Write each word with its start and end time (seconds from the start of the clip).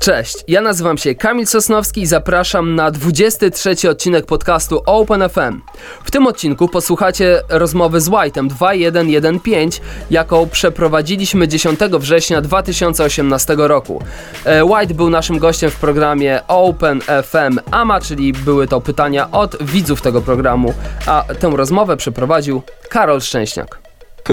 Cześć, 0.00 0.44
ja 0.48 0.60
nazywam 0.60 0.98
się 0.98 1.14
Kamil 1.14 1.46
Sosnowski 1.46 2.02
i 2.02 2.06
zapraszam 2.06 2.74
na 2.74 2.90
23 2.90 3.90
odcinek 3.90 4.26
podcastu 4.26 4.82
Open 4.86 5.28
FM. 5.28 5.60
W 6.04 6.10
tym 6.10 6.26
odcinku 6.26 6.68
posłuchacie 6.68 7.42
rozmowy 7.48 8.00
z 8.00 8.08
White'em 8.08 8.48
2115, 8.48 9.80
jaką 10.10 10.48
przeprowadziliśmy 10.48 11.48
10 11.48 11.80
września 11.80 12.40
2018 12.40 13.54
roku. 13.58 14.02
E, 14.44 14.64
White 14.64 14.94
był 14.94 15.10
naszym 15.10 15.38
gościem 15.38 15.70
w 15.70 15.76
programie 15.76 16.40
Open 16.48 17.00
FM 17.00 17.58
AMA, 17.70 18.00
czyli 18.00 18.32
były 18.32 18.68
to 18.68 18.80
pytania 18.80 19.30
od 19.30 19.62
widzów 19.62 20.02
tego 20.02 20.20
programu, 20.20 20.74
a 21.06 21.24
tę 21.38 21.50
rozmowę 21.50 21.96
przeprowadził 21.96 22.62
Karol 22.88 23.20
Szczęśniak. 23.20 23.79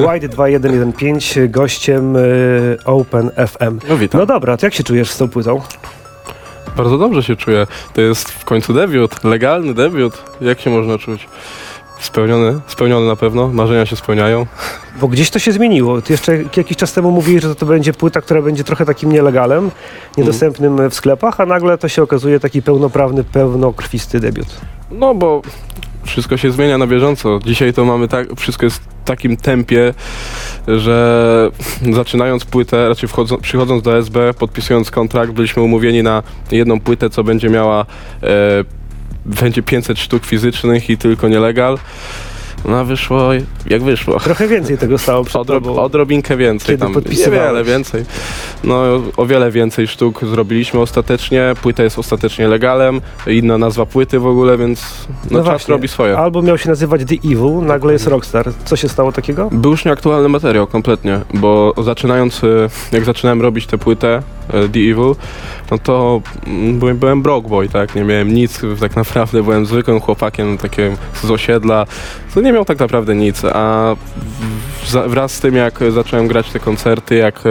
White 0.06 0.28
2115, 0.30 1.48
gościem 1.48 2.16
y, 2.16 2.78
Open 2.86 3.32
FM. 3.48 3.80
No 3.90 3.98
witam. 3.98 4.20
No 4.22 4.26
dobra, 4.26 4.58
to 4.58 4.66
jak 4.66 4.74
się 4.74 4.84
czujesz 4.84 5.12
z 5.12 5.18
tą 5.18 5.30
płytą? 5.30 5.62
Bardzo 6.78 6.98
dobrze 6.98 7.24
się 7.24 7.36
czuję. 7.36 7.68
To 7.94 8.02
jest 8.02 8.30
w 8.30 8.46
końcu 8.46 8.74
debiut, 8.74 9.24
legalny 9.24 9.74
debiut. 9.74 10.24
Jak 10.42 10.60
się 10.60 10.70
można 10.70 10.98
czuć? 10.98 11.28
Spełniony, 12.00 12.60
spełniony 12.68 13.08
na 13.08 13.16
pewno, 13.16 13.48
marzenia 13.48 13.86
się 13.86 13.96
spełniają. 13.96 14.46
Bo 15.02 15.08
gdzieś 15.08 15.30
to 15.30 15.40
się 15.40 15.52
zmieniło. 15.52 16.02
Ty 16.02 16.14
jeszcze 16.14 16.38
jakiś 16.58 16.78
czas 16.78 16.94
temu 16.94 17.12
mówiłeś, 17.12 17.44
że 17.44 17.56
to 17.56 17.66
będzie 17.66 17.94
płyta, 17.94 18.22
która 18.22 18.42
będzie 18.42 18.64
trochę 18.64 18.86
takim 18.86 19.12
nielegalem, 19.12 19.72
niedostępnym 20.18 20.90
w 20.90 20.94
sklepach, 20.94 21.40
a 21.40 21.46
nagle 21.46 21.78
to 21.78 21.88
się 21.88 22.04
okazuje 22.04 22.40
taki 22.40 22.62
pełnoprawny, 22.62 23.24
pełnokrwisty 23.24 24.20
debiut. 24.20 24.48
No 24.92 25.16
bo 25.16 25.42
wszystko 26.08 26.38
się 26.38 26.52
zmienia 26.52 26.78
na 26.78 26.88
bieżąco. 26.88 27.40
Dzisiaj 27.46 27.74
to 27.74 27.86
mamy 27.86 28.08
tak, 28.08 28.28
wszystko 28.38 28.66
jest 28.66 28.78
w 28.78 28.88
takim 29.06 29.38
tempie, 29.38 29.94
że 30.68 31.52
zaczynając 31.92 32.46
płytę, 32.46 32.90
raczej 32.90 33.10
wchodzą, 33.10 33.38
przychodząc 33.38 33.84
do 33.84 33.98
SB, 33.98 34.34
podpisując 34.34 34.92
kontrakt, 34.92 35.32
byliśmy 35.32 35.64
umówieni 35.64 36.04
na 36.04 36.24
jedną 36.52 36.80
płytę, 36.80 37.10
co 37.10 37.24
będzie 37.24 37.50
miała 37.50 37.86
e, 38.24 38.28
będzie 39.26 39.64
500 39.64 40.00
sztuk 40.00 40.26
fizycznych 40.26 40.90
i 40.90 40.98
tylko 40.98 41.28
nielegal. 41.28 41.78
No 42.68 42.86
wyszło 42.86 43.30
jak 43.70 43.84
wyszło. 43.84 44.20
Trochę 44.20 44.48
więcej 44.48 44.78
tego 44.78 44.98
stało 44.98 45.24
przed 45.24 45.42
Odrob, 45.42 45.64
tobą. 45.64 45.82
odrobinkę 45.82 46.38
więcej. 46.38 46.78
Kiedy 46.78 46.94
Tam, 46.94 47.04
niewiele 47.20 47.64
więcej. 47.64 48.06
No 48.64 48.84
o 49.18 49.26
wiele 49.26 49.52
więcej 49.52 49.88
sztuk 49.88 50.26
zrobiliśmy 50.26 50.80
ostatecznie. 50.80 51.54
Płyta 51.62 51.84
jest 51.84 52.00
ostatecznie 52.00 52.48
legalem. 52.48 53.02
Inna 53.28 53.58
nazwa 53.58 53.86
płyty 53.86 54.20
w 54.20 54.28
ogóle, 54.28 54.58
więc 54.58 55.08
no, 55.32 55.38
czas 55.40 55.46
właśnie. 55.46 55.72
robi 55.72 55.88
swoje. 55.88 56.18
Album 56.18 56.46
miał 56.46 56.58
się 56.58 56.70
nazywać 56.70 57.02
The 57.02 57.16
Evil, 57.16 57.62
nagle 57.62 57.94
jest 57.94 58.08
Rockstar. 58.08 58.50
Co 58.66 58.76
się 58.76 58.90
stało 58.90 59.12
takiego? 59.12 59.50
Był 59.52 59.72
już 59.72 59.86
nieaktualny 59.86 60.30
materiał 60.30 60.68
kompletnie, 60.68 61.20
bo 61.34 61.74
zaczynając, 61.84 62.44
e, 62.44 62.48
jak 62.92 63.06
zaczynałem 63.06 63.42
robić 63.42 63.68
tę 63.68 63.78
płytę, 63.78 64.22
e, 64.50 64.52
The 64.52 64.80
Evil, 64.80 65.16
no 65.72 65.78
to 65.78 66.22
mm, 66.48 66.80
byłem, 66.80 66.98
byłem 66.98 67.22
broke 67.22 67.50
boy, 67.50 67.70
tak, 67.70 67.96
nie 67.96 68.04
miałem 68.04 68.34
nic, 68.34 68.62
tak 68.80 68.96
naprawdę 68.96 69.44
byłem 69.44 69.66
zwykłym 69.66 70.00
chłopakiem, 70.00 70.58
takim 70.58 70.98
z 71.24 71.32
osiedla, 71.32 71.86
to 72.34 72.42
nie 72.42 72.54
miał 72.58 72.66
tak 72.66 72.80
naprawdę 72.80 73.16
nic, 73.16 73.46
a 73.46 73.96
wraz 75.08 75.32
z 75.32 75.40
tym, 75.40 75.56
jak 75.56 75.80
zacząłem 75.90 76.28
grać 76.28 76.52
te 76.52 76.60
koncerty, 76.60 77.16
jak 77.16 77.44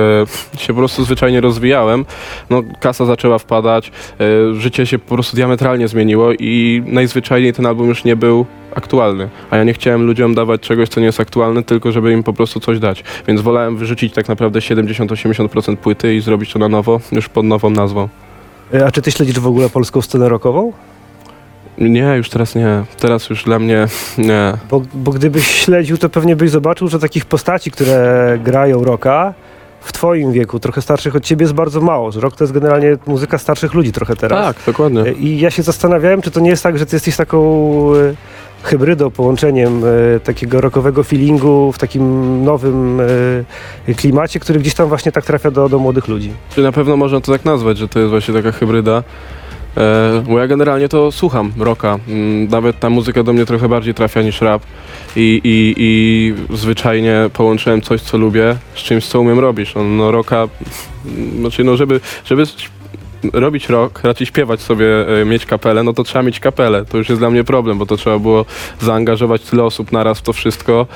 e, 0.54 0.58
się 0.58 0.72
po 0.72 0.78
prostu 0.78 1.04
zwyczajnie 1.04 1.40
rozwijałem, 1.40 2.04
no 2.50 2.62
kasa 2.80 3.04
zaczęła 3.04 3.38
wpadać, 3.38 3.92
e, 4.20 4.54
życie 4.54 4.86
się 4.86 4.98
po 4.98 5.14
prostu 5.14 5.36
diametralnie 5.36 5.88
zmieniło 5.88 6.32
i 6.32 6.82
najzwyczajniej 6.86 7.52
ten 7.52 7.66
album 7.66 7.88
już 7.88 8.04
nie 8.04 8.16
był 8.16 8.46
aktualny, 8.74 9.28
a 9.50 9.56
ja 9.56 9.64
nie 9.64 9.72
chciałem 9.72 10.06
ludziom 10.06 10.34
dawać 10.34 10.60
czegoś, 10.60 10.88
co 10.88 11.00
nie 11.00 11.06
jest 11.06 11.20
aktualne, 11.20 11.62
tylko 11.62 11.92
żeby 11.92 12.12
im 12.12 12.22
po 12.22 12.32
prostu 12.32 12.60
coś 12.60 12.78
dać. 12.78 13.04
Więc 13.28 13.40
wolałem 13.40 13.76
wyrzucić 13.76 14.14
tak 14.14 14.28
naprawdę 14.28 14.60
70-80% 14.60 15.76
płyty 15.76 16.14
i 16.14 16.20
zrobić 16.20 16.52
to 16.52 16.58
na 16.58 16.68
nowo, 16.68 17.00
już 17.12 17.28
pod 17.28 17.44
nową 17.44 17.70
nazwą. 17.70 18.08
E, 18.74 18.86
A 18.86 18.90
czy 18.90 19.02
ty 19.02 19.10
śledzisz 19.10 19.40
w 19.40 19.46
ogóle 19.46 19.68
polską 19.68 20.02
scenę 20.02 20.28
rockową? 20.28 20.72
Nie, 21.78 22.14
już 22.16 22.30
teraz 22.30 22.54
nie. 22.54 22.84
Teraz 23.00 23.30
już 23.30 23.44
dla 23.44 23.58
mnie 23.58 23.86
nie. 24.18 24.52
Bo, 24.70 24.82
bo 24.94 25.12
gdybyś 25.12 25.46
śledził, 25.46 25.98
to 25.98 26.08
pewnie 26.08 26.36
byś 26.36 26.50
zobaczył, 26.50 26.88
że 26.88 26.98
takich 26.98 27.24
postaci, 27.24 27.70
które 27.70 28.38
grają 28.44 28.84
rocka 28.84 29.34
w 29.86 29.92
twoim 29.92 30.32
wieku, 30.32 30.60
trochę 30.60 30.82
starszych 30.82 31.16
od 31.16 31.24
ciebie 31.24 31.44
jest 31.44 31.54
bardzo 31.54 31.80
mało. 31.80 32.12
Że 32.12 32.20
rock 32.20 32.36
to 32.36 32.44
jest 32.44 32.54
generalnie 32.54 32.96
muzyka 33.06 33.38
starszych 33.38 33.74
ludzi 33.74 33.92
trochę 33.92 34.16
teraz. 34.16 34.46
Tak, 34.46 34.64
dokładnie. 34.66 35.00
E, 35.00 35.12
I 35.12 35.40
ja 35.40 35.50
się 35.50 35.62
zastanawiałem, 35.62 36.22
czy 36.22 36.30
to 36.30 36.40
nie 36.40 36.50
jest 36.50 36.62
tak, 36.62 36.78
że 36.78 36.86
ty 36.86 36.96
jesteś 36.96 37.16
taką 37.16 37.40
e, 37.94 38.14
hybrydą, 38.62 39.10
połączeniem 39.10 39.82
e, 39.84 40.20
takiego 40.20 40.60
rockowego 40.60 41.04
feelingu 41.04 41.72
w 41.72 41.78
takim 41.78 42.44
nowym 42.44 43.00
klimacie, 43.96 44.40
który 44.40 44.60
gdzieś 44.60 44.74
tam 44.74 44.88
właśnie 44.88 45.12
tak 45.12 45.24
trafia 45.24 45.50
do, 45.50 45.68
do 45.68 45.78
młodych 45.78 46.08
ludzi. 46.08 46.32
Czy 46.54 46.62
na 46.62 46.72
pewno 46.72 46.96
można 46.96 47.20
to 47.20 47.32
tak 47.32 47.44
nazwać, 47.44 47.78
że 47.78 47.88
to 47.88 47.98
jest 47.98 48.10
właśnie 48.10 48.34
taka 48.34 48.52
hybryda. 48.52 49.02
E, 49.76 50.22
bo 50.28 50.38
ja 50.38 50.46
generalnie 50.46 50.88
to 50.88 51.12
słucham 51.12 51.52
rocka. 51.58 51.98
Mm, 52.08 52.48
Nawet 52.48 52.80
ta 52.80 52.90
muzyka 52.90 53.22
do 53.22 53.32
mnie 53.32 53.46
trochę 53.46 53.68
bardziej 53.68 53.94
trafia 53.94 54.22
niż 54.22 54.40
rap. 54.40 54.62
I, 55.16 55.40
i, 55.44 55.74
i 55.78 56.56
zwyczajnie 56.56 57.30
połączyłem 57.32 57.82
coś, 57.82 58.00
co 58.00 58.18
lubię, 58.18 58.56
z 58.74 58.78
czymś, 58.78 59.06
co 59.06 59.20
umiem 59.20 59.38
robić. 59.38 59.74
No, 59.74 59.84
no 59.84 60.10
rocka, 60.10 60.48
mm, 61.06 61.40
znaczy 61.40 61.64
no 61.64 61.76
żeby, 61.76 62.00
żeby 62.24 62.44
robić 63.32 63.68
rock, 63.68 64.00
raczej 64.04 64.26
śpiewać 64.26 64.60
sobie, 64.60 65.20
e, 65.20 65.24
mieć 65.24 65.46
kapelę, 65.46 65.82
no 65.82 65.92
to 65.92 66.04
trzeba 66.04 66.22
mieć 66.22 66.40
kapelę. 66.40 66.84
To 66.84 66.98
już 66.98 67.08
jest 67.08 67.20
dla 67.20 67.30
mnie 67.30 67.44
problem, 67.44 67.78
bo 67.78 67.86
to 67.86 67.96
trzeba 67.96 68.18
było 68.18 68.44
zaangażować 68.80 69.42
tyle 69.42 69.64
osób 69.64 69.92
naraz 69.92 70.18
w 70.18 70.22
to 70.22 70.32
wszystko. 70.32 70.86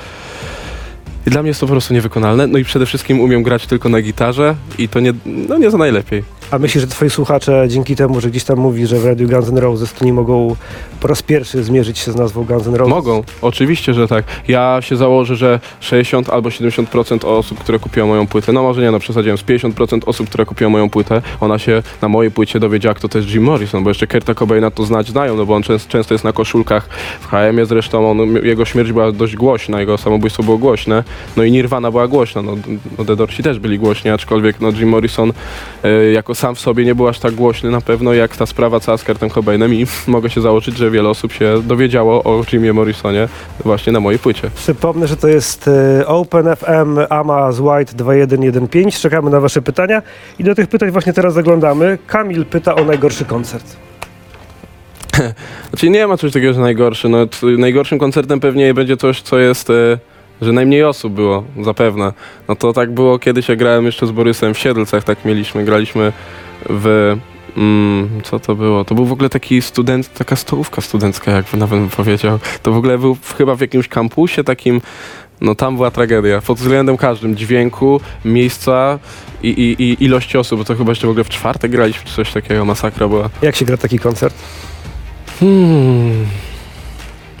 I 1.27 1.29
dla 1.29 1.41
mnie 1.41 1.47
jest 1.49 1.59
to 1.59 1.67
po 1.67 1.71
prostu 1.71 1.93
niewykonalne. 1.93 2.47
No 2.47 2.57
i 2.57 2.63
przede 2.63 2.85
wszystkim 2.85 3.19
umiem 3.19 3.43
grać 3.43 3.67
tylko 3.67 3.89
na 3.89 4.01
gitarze 4.01 4.55
i 4.77 4.89
to 4.89 4.99
nie, 4.99 5.13
no 5.25 5.57
nie 5.57 5.71
za 5.71 5.77
najlepiej. 5.77 6.23
A 6.51 6.59
myślisz, 6.59 6.81
że 6.81 6.87
twoi 6.87 7.09
słuchacze 7.09 7.65
dzięki 7.67 7.95
temu, 7.95 8.21
że 8.21 8.29
gdzieś 8.29 8.43
tam 8.43 8.59
mówi, 8.59 8.87
że 8.87 8.99
w 8.99 9.05
radiu 9.05 9.27
Guns 9.27 9.49
N' 9.49 9.57
Roses, 9.57 9.93
to 9.93 10.05
nie 10.05 10.13
mogą 10.13 10.55
po 10.99 11.07
raz 11.07 11.21
pierwszy 11.21 11.63
zmierzyć 11.63 11.99
się 11.99 12.11
z 12.11 12.15
nazwą 12.15 12.43
Guns 12.43 12.67
N' 12.67 12.75
Roses? 12.75 12.89
Mogą, 12.89 13.23
oczywiście, 13.41 13.93
że 13.93 14.07
tak. 14.07 14.25
Ja 14.47 14.77
się 14.81 14.95
założę, 14.95 15.35
że 15.35 15.59
60 15.79 16.29
albo 16.29 16.49
70% 16.49 17.25
osób, 17.25 17.59
które 17.59 17.79
kupiło 17.79 18.07
moją 18.07 18.27
płytę, 18.27 18.51
no 18.51 18.63
może 18.63 18.81
nie, 18.81 18.91
no 18.91 18.99
przesadziłem, 18.99 19.37
z 19.37 19.43
50% 19.43 19.99
osób, 20.05 20.29
które 20.29 20.45
kupiło 20.45 20.69
moją 20.69 20.89
płytę, 20.89 21.21
ona 21.39 21.59
się 21.59 21.83
na 22.01 22.07
mojej 22.07 22.31
płycie 22.31 22.59
dowiedziała, 22.59 22.95
kto 22.95 23.09
to 23.09 23.17
jest 23.17 23.29
Jim 23.29 23.43
Morrison, 23.43 23.83
bo 23.83 23.89
jeszcze 23.89 24.07
Kurta 24.07 24.33
Cobaina 24.33 24.71
to 24.71 24.85
znać 24.85 25.07
znają, 25.07 25.37
no 25.37 25.45
bo 25.45 25.55
on 25.55 25.63
często, 25.63 25.89
często 25.89 26.13
jest 26.13 26.23
na 26.23 26.33
koszulkach 26.33 26.89
w 27.21 27.27
H&M 27.27 27.65
zresztą, 27.65 28.11
on, 28.11 28.35
jego 28.43 28.65
śmierć 28.65 28.91
była 28.91 29.11
dość 29.11 29.35
głośna, 29.35 29.79
jego 29.79 29.97
samobójstwo 29.97 30.43
było 30.43 30.57
głośne, 30.57 31.03
no 31.37 31.43
i 31.43 31.51
Nirvana 31.51 31.91
była 31.91 32.07
głośna, 32.07 32.41
no, 32.41 32.57
no 32.97 33.05
The 33.05 33.15
Dorsi 33.15 33.43
też 33.43 33.59
byli 33.59 33.79
głośni, 33.79 34.11
aczkolwiek 34.11 34.61
no 34.61 34.69
Jim 34.69 34.89
Morrison 34.89 35.33
e, 35.83 36.11
jako 36.11 36.35
sam 36.41 36.55
w 36.55 36.59
sobie 36.59 36.85
nie 36.85 36.95
był 36.95 37.07
aż 37.07 37.19
tak 37.19 37.33
głośny 37.33 37.71
na 37.71 37.81
pewno 37.81 38.13
jak 38.13 38.37
ta 38.37 38.45
sprawa 38.45 38.79
cała 38.79 38.97
z 38.97 39.03
Kurtem 39.03 39.29
Cobainem 39.29 39.73
i 39.73 39.85
mogę 40.07 40.29
się 40.29 40.41
założyć, 40.41 40.77
że 40.77 40.91
wiele 40.91 41.09
osób 41.09 41.33
się 41.33 41.61
dowiedziało 41.63 42.23
o 42.23 42.43
Jimie 42.51 42.73
Morrisonie 42.73 43.27
właśnie 43.65 43.93
na 43.93 43.99
mojej 43.99 44.19
płycie. 44.19 44.49
Przypomnę, 44.55 45.07
że 45.07 45.17
to 45.17 45.27
jest 45.27 45.67
e, 45.67 46.07
Open 46.07 46.55
FM 46.55 46.99
AMA 47.09 47.51
z 47.51 47.59
White 47.59 47.93
2115. 47.93 49.01
Czekamy 49.01 49.29
na 49.29 49.39
wasze 49.39 49.61
pytania 49.61 50.01
i 50.39 50.43
do 50.43 50.55
tych 50.55 50.67
pytań 50.67 50.91
właśnie 50.91 51.13
teraz 51.13 51.33
zaglądamy. 51.33 51.97
Kamil 52.07 52.45
pyta 52.45 52.75
o 52.75 52.85
najgorszy 52.85 53.25
koncert. 53.25 53.65
Znaczy 55.69 55.89
nie 55.89 56.07
ma 56.07 56.17
czegoś 56.17 56.33
takiego, 56.33 56.53
że 56.53 56.61
najgorszy. 56.61 57.09
No, 57.09 57.17
najgorszym 57.57 57.99
koncertem 57.99 58.39
pewnie 58.39 58.73
będzie 58.73 58.97
coś, 58.97 59.21
co 59.21 59.39
jest, 59.39 59.69
e, 59.69 59.73
że 60.41 60.51
najmniej 60.51 60.83
osób 60.83 61.13
było, 61.13 61.43
zapewne. 61.61 62.13
No 62.47 62.55
to 62.55 62.73
tak 62.73 62.91
było 62.91 63.19
kiedyś, 63.19 63.49
jak 63.49 63.59
grałem 63.59 63.85
jeszcze 63.85 64.07
z 64.07 64.11
Borysem 64.11 64.53
w 64.53 64.57
Siedlcach, 64.57 65.03
tak 65.03 65.25
mieliśmy, 65.25 65.65
graliśmy 65.65 66.13
w... 66.69 67.15
Mm, 67.57 68.21
co 68.23 68.39
to 68.39 68.55
było? 68.55 68.85
To 68.85 68.95
był 68.95 69.05
w 69.05 69.11
ogóle 69.11 69.29
taki 69.29 69.61
student, 69.61 70.13
taka 70.13 70.35
stołówka 70.35 70.81
studencka, 70.81 71.31
jakby 71.31 71.57
nawet 71.57 71.79
bym 71.79 71.89
powiedział. 71.89 72.39
To 72.63 72.71
w 72.71 72.77
ogóle 72.77 72.97
był 72.97 73.17
chyba 73.37 73.55
w 73.55 73.61
jakimś 73.61 73.87
kampusie 73.87 74.43
takim, 74.43 74.81
no 75.41 75.55
tam 75.55 75.75
była 75.75 75.91
tragedia. 75.91 76.41
Pod 76.41 76.57
względem 76.57 76.97
każdym, 76.97 77.35
dźwięku, 77.35 78.01
miejsca 78.25 78.99
i, 79.43 79.49
i, 79.49 79.83
i 79.83 80.03
ilości 80.03 80.37
osób, 80.37 80.59
bo 80.59 80.65
to 80.65 80.75
chyba 80.75 80.91
jeszcze 80.91 81.07
w 81.07 81.09
ogóle 81.09 81.23
w 81.23 81.29
czwartek 81.29 81.71
graliśmy, 81.71 82.05
czy 82.05 82.15
coś 82.15 82.33
takiego, 82.33 82.65
masakra 82.65 83.07
była. 83.07 83.29
Jak 83.41 83.55
się 83.55 83.65
gra 83.65 83.77
taki 83.77 83.99
koncert? 83.99 84.35
Hmm. 85.39 86.25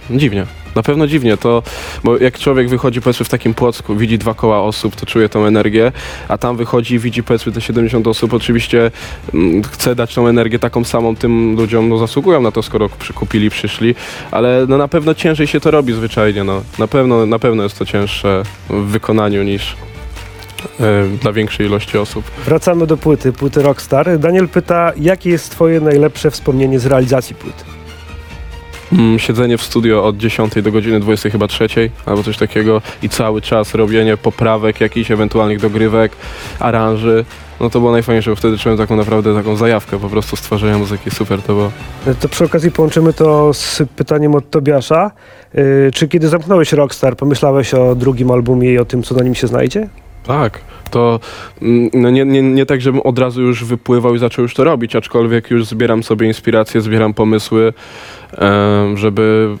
Dziwnie. 0.09 0.60
Na 0.75 0.83
pewno 0.83 1.07
dziwnie, 1.07 1.37
to, 1.37 1.63
bo 2.03 2.17
jak 2.17 2.39
człowiek 2.39 2.69
wychodzi 2.69 3.01
powiedzmy 3.01 3.25
w 3.25 3.29
takim 3.29 3.53
płocku, 3.53 3.95
widzi 3.95 4.17
dwa 4.17 4.33
koła 4.33 4.61
osób, 4.61 4.95
to 4.95 5.05
czuje 5.05 5.29
tą 5.29 5.45
energię, 5.45 5.91
a 6.27 6.37
tam 6.37 6.57
wychodzi 6.57 6.95
i 6.95 6.99
widzi 6.99 7.23
powiedzmy 7.23 7.51
te 7.51 7.61
70 7.61 8.07
osób, 8.07 8.33
oczywiście 8.33 8.91
mm, 9.33 9.63
chce 9.63 9.95
dać 9.95 10.15
tą 10.15 10.27
energię 10.27 10.59
taką 10.59 10.83
samą 10.83 11.15
tym 11.15 11.55
ludziom, 11.55 11.89
no 11.89 11.97
zasługują 11.97 12.41
na 12.41 12.51
to, 12.51 12.63
skoro 12.63 12.89
przykupili, 12.89 13.49
przyszli, 13.49 13.95
ale 14.31 14.65
no 14.67 14.77
na 14.77 14.87
pewno 14.87 15.15
ciężej 15.15 15.47
się 15.47 15.59
to 15.59 15.71
robi 15.71 15.93
zwyczajnie, 15.93 16.43
no. 16.43 16.61
Na 16.79 16.87
pewno, 16.87 17.25
na 17.25 17.39
pewno 17.39 17.63
jest 17.63 17.79
to 17.79 17.85
cięższe 17.85 18.43
w 18.69 18.85
wykonaniu 18.85 19.43
niż 19.43 19.75
e, 20.79 21.07
dla 21.21 21.33
większej 21.33 21.65
ilości 21.67 21.97
osób. 21.97 22.25
Wracamy 22.45 22.87
do 22.87 22.97
płyty, 22.97 23.33
płyty 23.33 23.61
Rockstar. 23.61 24.19
Daniel 24.19 24.47
pyta, 24.47 24.91
jakie 24.97 25.29
jest 25.29 25.51
twoje 25.51 25.81
najlepsze 25.81 26.31
wspomnienie 26.31 26.79
z 26.79 26.85
realizacji 26.85 27.35
płyty? 27.35 27.80
Mm, 28.93 29.19
siedzenie 29.19 29.57
w 29.57 29.61
studio 29.63 30.05
od 30.05 30.17
10 30.17 30.53
do 30.61 30.71
godziny 30.71 30.99
20 30.99 31.29
chyba 31.29 31.47
trzeciej, 31.47 31.91
albo 32.05 32.23
coś 32.23 32.37
takiego 32.37 32.81
i 33.03 33.09
cały 33.09 33.41
czas 33.41 33.75
robienie 33.75 34.17
poprawek 34.17 34.81
jakichś 34.81 35.11
ewentualnych 35.11 35.59
dogrywek, 35.59 36.11
aranży. 36.59 37.25
No 37.59 37.69
to 37.69 37.79
było 37.79 37.91
najfajniejsze, 37.91 38.29
bo 38.29 38.35
wtedy 38.35 38.57
czułem 38.57 38.77
taką 38.77 38.95
naprawdę 38.95 39.35
taką 39.35 39.55
zajawkę 39.55 39.99
po 39.99 40.09
prostu 40.09 40.35
stworzenia 40.35 40.77
muzyki. 40.77 41.11
Super 41.11 41.41
to 41.41 41.53
było. 41.53 41.71
To 42.19 42.29
przy 42.29 42.43
okazji 42.45 42.71
połączymy 42.71 43.13
to 43.13 43.53
z 43.53 43.81
pytaniem 43.95 44.35
od 44.35 44.49
Tobiasza. 44.49 45.11
E, 45.55 45.91
Czy 45.91 46.07
kiedy 46.07 46.27
zamknąłeś 46.27 46.73
Rockstar, 46.73 47.15
pomyślałeś 47.17 47.73
o 47.73 47.95
drugim 47.95 48.31
albumie 48.31 48.73
i 48.73 48.77
o 48.77 48.85
tym, 48.85 49.03
co 49.03 49.15
na 49.15 49.23
nim 49.23 49.35
się 49.35 49.47
znajdzie? 49.47 49.87
Tak, 50.27 50.59
to 50.91 51.19
mm, 51.61 51.89
no 51.93 52.09
nie, 52.09 52.25
nie, 52.25 52.41
nie 52.41 52.65
tak, 52.65 52.81
żebym 52.81 53.01
od 53.01 53.19
razu 53.19 53.41
już 53.41 53.63
wypływał 53.65 54.15
i 54.15 54.19
zaczął 54.19 54.43
już 54.43 54.53
to 54.53 54.63
robić, 54.63 54.95
aczkolwiek 54.95 55.51
już 55.51 55.65
zbieram 55.65 56.03
sobie 56.03 56.27
inspiracje, 56.27 56.81
zbieram 56.81 57.13
pomysły, 57.13 57.73
żeby, 58.95 59.57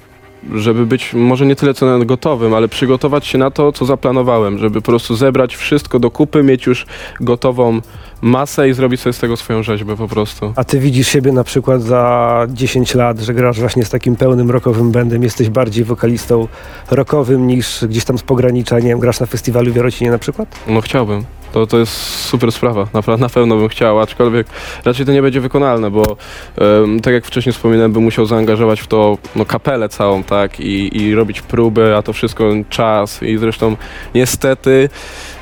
żeby 0.53 0.85
być 0.85 1.13
może 1.13 1.45
nie 1.45 1.55
tyle 1.55 1.73
co 1.73 1.99
gotowym, 1.99 2.53
ale 2.53 2.67
przygotować 2.67 3.25
się 3.25 3.37
na 3.37 3.51
to, 3.51 3.71
co 3.71 3.85
zaplanowałem, 3.85 4.57
żeby 4.57 4.81
po 4.81 4.85
prostu 4.85 5.15
zebrać 5.15 5.55
wszystko 5.55 5.99
do 5.99 6.11
kupy, 6.11 6.43
mieć 6.43 6.65
już 6.65 6.85
gotową 7.21 7.81
masę 8.21 8.69
i 8.69 8.73
zrobić 8.73 9.01
sobie 9.01 9.13
z 9.13 9.19
tego 9.19 9.37
swoją 9.37 9.63
rzeźbę 9.63 9.97
po 9.97 10.07
prostu. 10.07 10.53
A 10.55 10.63
ty 10.63 10.79
widzisz 10.79 11.07
siebie 11.07 11.31
na 11.31 11.43
przykład 11.43 11.81
za 11.81 12.45
10 12.49 12.95
lat, 12.95 13.19
że 13.19 13.33
grasz 13.33 13.59
właśnie 13.59 13.85
z 13.85 13.89
takim 13.89 14.15
pełnym 14.15 14.51
rockowym 14.51 14.91
bandem, 14.91 15.23
jesteś 15.23 15.49
bardziej 15.49 15.83
wokalistą 15.83 16.47
rockowym 16.91 17.47
niż 17.47 17.85
gdzieś 17.89 18.05
tam 18.05 18.17
z 18.17 18.23
pogranicza, 18.23 18.79
nie 18.79 18.87
wiem, 18.87 18.99
grasz 18.99 19.19
na 19.19 19.25
festiwalu 19.25 19.73
w 19.73 19.75
Jarocinie 19.75 20.11
na 20.11 20.19
przykład? 20.19 20.59
No 20.67 20.81
chciałbym. 20.81 21.23
To, 21.53 21.67
to 21.67 21.77
jest 21.77 21.93
super 22.25 22.51
sprawa. 22.51 22.87
Na, 22.93 23.17
na 23.17 23.29
pewno 23.29 23.55
bym 23.55 23.67
chciał, 23.67 23.99
aczkolwiek 23.99 24.47
raczej 24.85 25.05
to 25.05 25.11
nie 25.11 25.21
będzie 25.21 25.41
wykonalne, 25.41 25.91
bo 25.91 26.17
em, 26.57 26.99
tak 26.99 27.13
jak 27.13 27.25
wcześniej 27.25 27.53
wspominałem, 27.53 27.93
bym 27.93 28.03
musiał 28.03 28.25
zaangażować 28.25 28.81
w 28.81 28.87
to 28.87 29.17
no, 29.35 29.45
kapelę 29.45 29.89
całą, 29.89 30.23
tak, 30.23 30.59
i, 30.59 30.97
i 30.97 31.15
robić 31.15 31.41
próby, 31.41 31.95
a 31.95 32.01
to 32.01 32.13
wszystko 32.13 32.51
czas 32.69 33.23
i 33.23 33.37
zresztą 33.37 33.75
niestety 34.15 34.89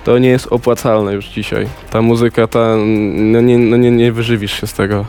to 0.04 0.18
nie 0.18 0.30
jest 0.30 0.48
opłacalne 0.48 1.14
już 1.14 1.26
dzisiaj. 1.26 1.68
Ta 1.90 2.02
muzyka, 2.02 2.48
ta, 2.48 2.76
no, 3.16 3.42
nie, 3.42 3.58
no, 3.58 3.78
nie, 3.78 3.92
nie 3.92 4.12
wyżywisz 4.12 4.62
się 4.62 4.68
z 4.68 4.74
tego. 4.74 5.06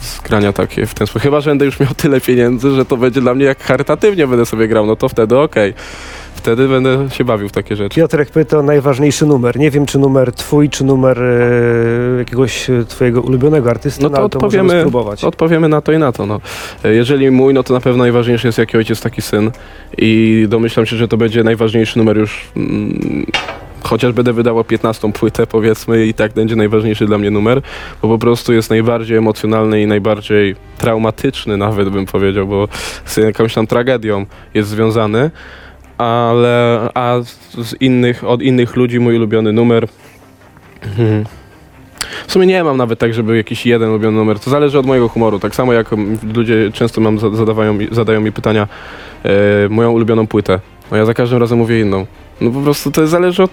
Z 0.00 0.20
grania 0.20 0.52
takie 0.52 0.86
w 0.86 0.94
ten 0.94 1.06
sposób. 1.06 1.22
Chyba, 1.22 1.40
że 1.40 1.50
będę 1.50 1.64
już 1.64 1.80
miał 1.80 1.94
tyle 1.96 2.20
pieniędzy, 2.20 2.70
że 2.70 2.84
to 2.84 2.96
będzie 2.96 3.20
dla 3.20 3.34
mnie 3.34 3.44
jak 3.44 3.62
charytatywnie 3.62 4.26
będę 4.26 4.46
sobie 4.46 4.68
grał, 4.68 4.86
no 4.86 4.96
to 4.96 5.08
wtedy 5.08 5.38
okej. 5.38 5.74
Wtedy 6.40 6.68
będę 6.68 7.10
się 7.10 7.24
bawił 7.24 7.48
w 7.48 7.52
takie 7.52 7.76
rzeczy. 7.76 7.96
Piotrek 8.00 8.30
pyta 8.30 8.62
najważniejszy 8.62 9.26
numer. 9.26 9.58
Nie 9.58 9.70
wiem, 9.70 9.86
czy 9.86 9.98
numer 9.98 10.32
twój, 10.32 10.70
czy 10.70 10.84
numer 10.84 11.22
e, 11.22 12.18
jakiegoś 12.18 12.70
e, 12.70 12.84
twojego 12.84 13.20
ulubionego 13.20 13.70
artysty, 13.70 14.02
No 14.02 14.08
no, 14.08 14.14
to 14.16 14.20
ale 14.20 14.28
to 14.28 14.38
odpowiemy- 14.38 14.80
spróbować. 14.80 15.24
Odpowiemy 15.24 15.68
na 15.68 15.80
to 15.80 15.92
i 15.92 15.98
na 15.98 16.12
to. 16.12 16.26
No. 16.26 16.40
Jeżeli 16.84 17.30
mój, 17.30 17.54
no 17.54 17.62
to 17.62 17.74
na 17.74 17.80
pewno 17.80 17.98
najważniejszy 18.04 18.48
jest 18.48 18.58
jaki 18.58 18.76
ojciec, 18.76 19.00
taki 19.00 19.22
syn. 19.22 19.50
I 19.98 20.46
domyślam 20.48 20.86
się, 20.86 20.96
że 20.96 21.08
to 21.08 21.16
będzie 21.16 21.44
najważniejszy 21.44 21.98
numer 21.98 22.16
już. 22.18 22.44
Mm, 22.56 23.26
chociaż 23.82 24.12
będę 24.12 24.32
wydawał 24.32 24.64
15 24.64 25.12
płytę, 25.12 25.46
powiedzmy, 25.46 26.06
i 26.06 26.14
tak 26.14 26.32
będzie 26.32 26.56
najważniejszy 26.56 27.06
dla 27.06 27.18
mnie 27.18 27.30
numer, 27.30 27.62
bo 28.02 28.08
po 28.08 28.18
prostu 28.18 28.52
jest 28.52 28.70
najbardziej 28.70 29.16
emocjonalny 29.16 29.82
i 29.82 29.86
najbardziej 29.86 30.56
traumatyczny, 30.78 31.56
nawet 31.56 31.88
bym 31.88 32.06
powiedział, 32.06 32.46
bo 32.46 32.68
z 33.04 33.16
jakąś 33.16 33.54
tam 33.54 33.66
tragedią 33.66 34.26
jest 34.54 34.68
związany. 34.68 35.30
Ale 36.00 36.88
a 36.94 37.16
z 37.62 37.76
innych, 37.80 38.24
od 38.24 38.42
innych 38.42 38.76
ludzi 38.76 39.00
mój 39.00 39.16
ulubiony 39.16 39.52
numer. 39.52 39.88
Hmm. 40.96 41.24
W 42.26 42.32
sumie 42.32 42.46
nie 42.46 42.64
mam 42.64 42.76
nawet 42.76 42.98
tak, 42.98 43.14
żeby 43.14 43.36
jakiś 43.36 43.66
jeden 43.66 43.88
ulubiony 43.88 44.16
numer. 44.16 44.38
To 44.38 44.50
zależy 44.50 44.78
od 44.78 44.86
mojego 44.86 45.08
humoru. 45.08 45.38
Tak 45.38 45.54
samo 45.54 45.72
jak 45.72 45.90
ludzie 46.34 46.70
często 46.72 47.00
mam, 47.00 47.18
za- 47.18 47.30
zadawają, 47.30 47.78
zadają 47.90 48.20
mi 48.20 48.32
pytania, 48.32 48.68
e, 49.24 49.68
moją 49.68 49.90
ulubioną 49.90 50.26
płytę. 50.26 50.60
No 50.90 50.96
ja 50.96 51.04
za 51.04 51.14
każdym 51.14 51.38
razem 51.38 51.58
mówię 51.58 51.80
inną. 51.80 52.06
No 52.40 52.50
po 52.50 52.60
prostu 52.60 52.90
to 52.90 53.06
zależy 53.06 53.42
od... 53.42 53.50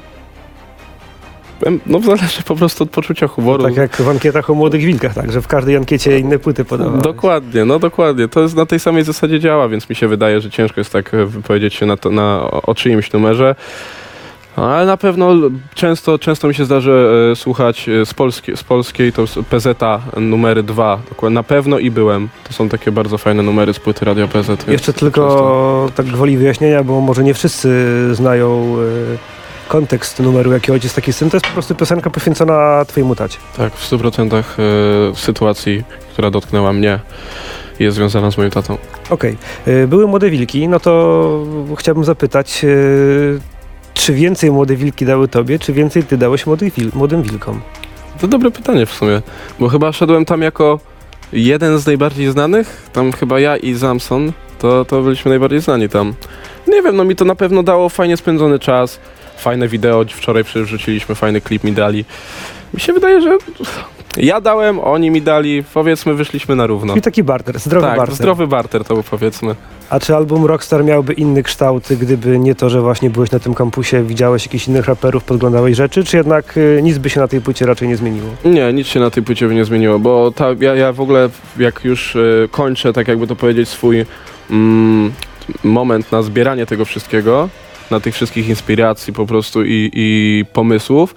No 1.85 1.99
zależy 1.99 2.43
po 2.43 2.55
prostu 2.55 2.83
od 2.83 2.89
poczucia 2.89 3.27
humoru. 3.27 3.63
Tak 3.63 3.75
jak 3.75 3.95
w 3.95 4.09
ankietach 4.09 4.49
o 4.49 4.53
młodych 4.53 4.81
wilkach, 4.81 5.13
tak, 5.13 5.31
że 5.31 5.41
w 5.41 5.47
każdej 5.47 5.75
ankiecie 5.75 6.19
inne 6.19 6.39
płyty 6.39 6.65
podawałeś. 6.65 7.01
Dokładnie, 7.01 7.65
no 7.65 7.79
dokładnie. 7.79 8.27
To 8.27 8.41
jest 8.41 8.55
na 8.55 8.65
tej 8.65 8.79
samej 8.79 9.03
zasadzie 9.03 9.39
działa, 9.39 9.67
więc 9.67 9.89
mi 9.89 9.95
się 9.95 10.07
wydaje, 10.07 10.41
że 10.41 10.49
ciężko 10.49 10.79
jest 10.79 10.93
tak 10.93 11.13
e, 11.13 11.25
wypowiedzieć 11.25 11.73
się 11.73 11.85
na, 11.85 11.97
to, 11.97 12.09
na 12.09 12.51
o, 12.51 12.75
czyimś 12.75 13.13
numerze. 13.13 13.55
Ale 14.55 14.85
na 14.85 14.97
pewno 14.97 15.33
często, 15.73 16.19
często 16.19 16.47
mi 16.47 16.55
się 16.55 16.65
zdarzy 16.65 17.07
e, 17.31 17.35
słuchać 17.35 17.89
e, 17.89 18.05
z, 18.05 18.13
polskiej, 18.13 18.57
z 18.57 18.63
polskiej, 18.63 19.13
to 19.13 19.21
jest 19.21 19.33
PZ 19.33 19.67
numery 20.17 20.63
2. 20.63 20.99
Dokładnie, 21.09 21.35
na 21.35 21.43
pewno 21.43 21.79
i 21.79 21.91
byłem. 21.91 22.29
To 22.43 22.53
są 22.53 22.69
takie 22.69 22.91
bardzo 22.91 23.17
fajne 23.17 23.43
numery 23.43 23.73
z 23.73 23.79
płyty 23.79 24.05
Radio 24.05 24.27
PZ. 24.27 24.67
Jeszcze 24.67 24.93
tylko 24.93 25.89
tak 25.95 26.05
gwoli 26.05 26.37
wyjaśnienia, 26.37 26.83
bo 26.83 27.01
może 27.01 27.23
nie 27.23 27.33
wszyscy 27.33 27.69
znają 28.15 28.75
e, 29.13 29.36
kontekst 29.67 30.19
numeru 30.19 30.51
Jaki 30.51 30.71
ojciec 30.71 30.93
taki 30.93 31.13
syn. 31.13 31.29
To 31.29 31.37
jest 31.37 31.47
po 31.47 31.53
prostu 31.53 31.75
piosenka 31.75 32.09
poświęcona 32.09 32.85
twojemu 32.85 33.15
tacie. 33.15 33.37
Tak, 33.57 33.73
w 33.73 33.91
100% 33.91 34.35
e, 34.35 34.43
sytuacji, 35.15 35.83
która 36.13 36.31
dotknęła 36.31 36.73
mnie, 36.73 36.99
jest 37.79 37.95
związana 37.97 38.31
z 38.31 38.37
moim 38.37 38.51
tatą. 38.51 38.77
Okej. 39.09 39.37
E, 39.67 39.87
Były 39.87 40.07
młode 40.07 40.29
wilki, 40.29 40.67
no 40.67 40.79
to 40.79 41.45
chciałbym 41.77 42.03
zapytać, 42.03 42.63
e, 42.65 42.67
czy 43.93 44.13
więcej 44.13 44.51
młode 44.51 44.75
wilki 44.75 45.05
dały 45.05 45.27
tobie, 45.27 45.59
czy 45.59 45.73
więcej 45.73 46.03
ty 46.03 46.17
dałeś 46.17 46.45
wil, 46.77 46.91
młodym 46.93 47.23
wilkom? 47.23 47.61
To 48.21 48.27
dobre 48.27 48.51
pytanie 48.51 48.85
w 48.85 48.93
sumie, 48.93 49.21
bo 49.59 49.69
chyba 49.69 49.91
szedłem 49.91 50.25
tam 50.25 50.41
jako 50.41 50.79
jeden 51.33 51.79
z 51.79 51.85
najbardziej 51.85 52.31
znanych, 52.31 52.89
tam 52.93 53.11
chyba 53.11 53.39
ja 53.39 53.57
i 53.57 53.73
Zamson, 53.73 54.31
to, 54.59 54.85
to 54.85 55.01
byliśmy 55.01 55.29
najbardziej 55.29 55.59
znani 55.59 55.89
tam. 55.89 56.13
Nie 56.67 56.81
wiem, 56.81 56.95
no 56.95 57.03
mi 57.03 57.15
to 57.15 57.25
na 57.25 57.35
pewno 57.35 57.63
dało 57.63 57.89
fajnie 57.89 58.17
spędzony 58.17 58.59
czas, 58.59 58.99
fajne 59.37 59.67
wideo, 59.67 60.05
wczoraj 60.09 60.43
przecież 60.43 60.67
wrzuciliśmy, 60.67 61.15
fajny 61.15 61.41
klip 61.41 61.63
mi 61.63 61.71
dali. 61.71 62.05
Mi 62.73 62.79
się 62.79 62.93
wydaje, 62.93 63.21
że 63.21 63.37
ja 64.17 64.41
dałem, 64.41 64.79
oni 64.79 65.11
mi 65.11 65.21
dali, 65.21 65.63
powiedzmy 65.73 66.13
wyszliśmy 66.13 66.55
na 66.55 66.67
równo. 66.67 66.93
Czyli 66.93 67.01
taki 67.01 67.23
barter, 67.23 67.59
zdrowy 67.59 67.87
tak, 67.87 67.97
barter. 67.97 68.15
zdrowy 68.15 68.47
barter 68.47 68.83
to 68.83 68.93
był 68.93 69.03
powiedzmy. 69.03 69.55
A 69.89 69.99
czy 69.99 70.15
album 70.15 70.45
Rockstar 70.45 70.83
miałby 70.83 71.13
inny 71.13 71.43
kształt, 71.43 71.87
gdyby 72.01 72.39
nie 72.39 72.55
to, 72.55 72.69
że 72.69 72.81
właśnie 72.81 73.09
byłeś 73.09 73.31
na 73.31 73.39
tym 73.39 73.53
kampusie, 73.53 74.03
widziałeś 74.03 74.45
jakichś 74.45 74.67
innych 74.67 74.85
raperów, 74.85 75.23
podglądałeś 75.23 75.75
rzeczy, 75.75 76.03
czy 76.03 76.17
jednak 76.17 76.57
y, 76.57 76.79
nic 76.83 76.97
by 76.97 77.09
się 77.09 77.19
na 77.19 77.27
tej 77.27 77.41
płycie 77.41 77.65
raczej 77.65 77.87
nie 77.87 77.97
zmieniło? 77.97 78.27
Nie, 78.45 78.73
nic 78.73 78.87
się 78.87 78.99
na 78.99 79.09
tej 79.09 79.23
płycie 79.23 79.47
by 79.47 79.55
nie 79.55 79.65
zmieniło, 79.65 79.99
bo 79.99 80.31
ta, 80.31 80.45
ja, 80.59 80.75
ja 80.75 80.93
w 80.93 81.01
ogóle 81.01 81.29
jak 81.59 81.83
już 81.83 82.15
e, 82.15 82.19
kończę, 82.51 82.93
tak 82.93 83.07
jakby 83.07 83.27
to 83.27 83.35
powiedzieć, 83.35 83.69
swój 83.69 84.05
mm, 84.51 85.11
moment 85.63 86.11
na 86.11 86.21
zbieranie 86.21 86.65
tego 86.65 86.85
wszystkiego, 86.85 87.49
na 87.91 87.99
tych 87.99 88.15
wszystkich 88.15 88.49
inspiracji 88.49 89.13
po 89.13 89.25
prostu 89.25 89.63
i, 89.65 89.91
i 89.93 90.45
pomysłów, 90.53 91.15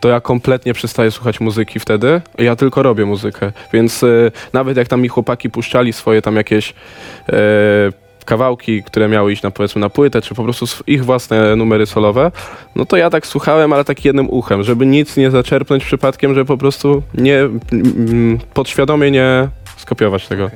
to 0.00 0.08
ja 0.08 0.20
kompletnie 0.20 0.74
przestaję 0.74 1.10
słuchać 1.10 1.40
muzyki 1.40 1.80
wtedy, 1.80 2.20
ja 2.38 2.56
tylko 2.56 2.82
robię 2.82 3.06
muzykę, 3.06 3.52
więc 3.72 4.02
e, 4.02 4.06
nawet 4.52 4.76
jak 4.76 4.88
tam 4.88 5.00
mi 5.00 5.08
chłopaki 5.08 5.50
puszczali 5.50 5.92
swoje 5.92 6.22
tam 6.22 6.36
jakieś 6.36 6.74
e, 7.28 7.34
kawałki, 8.24 8.82
które 8.82 9.08
miały 9.08 9.32
iść 9.32 9.42
na 9.42 9.50
powiedzmy 9.50 9.80
na 9.80 9.90
płytę, 9.90 10.22
czy 10.22 10.34
po 10.34 10.44
prostu 10.44 10.66
ich 10.86 11.04
własne 11.04 11.56
numery 11.56 11.86
solowe, 11.86 12.32
no 12.76 12.86
to 12.86 12.96
ja 12.96 13.10
tak 13.10 13.26
słuchałem, 13.26 13.72
ale 13.72 13.84
tak 13.84 14.04
jednym 14.04 14.30
uchem, 14.30 14.62
żeby 14.62 14.86
nic 14.86 15.16
nie 15.16 15.30
zaczerpnąć 15.30 15.84
przypadkiem, 15.84 16.34
żeby 16.34 16.46
po 16.46 16.58
prostu 16.58 17.02
nie 17.14 17.48
podświadomie 18.54 19.10
nie 19.10 19.48
skopiować 19.76 20.28
tego. 20.28 20.50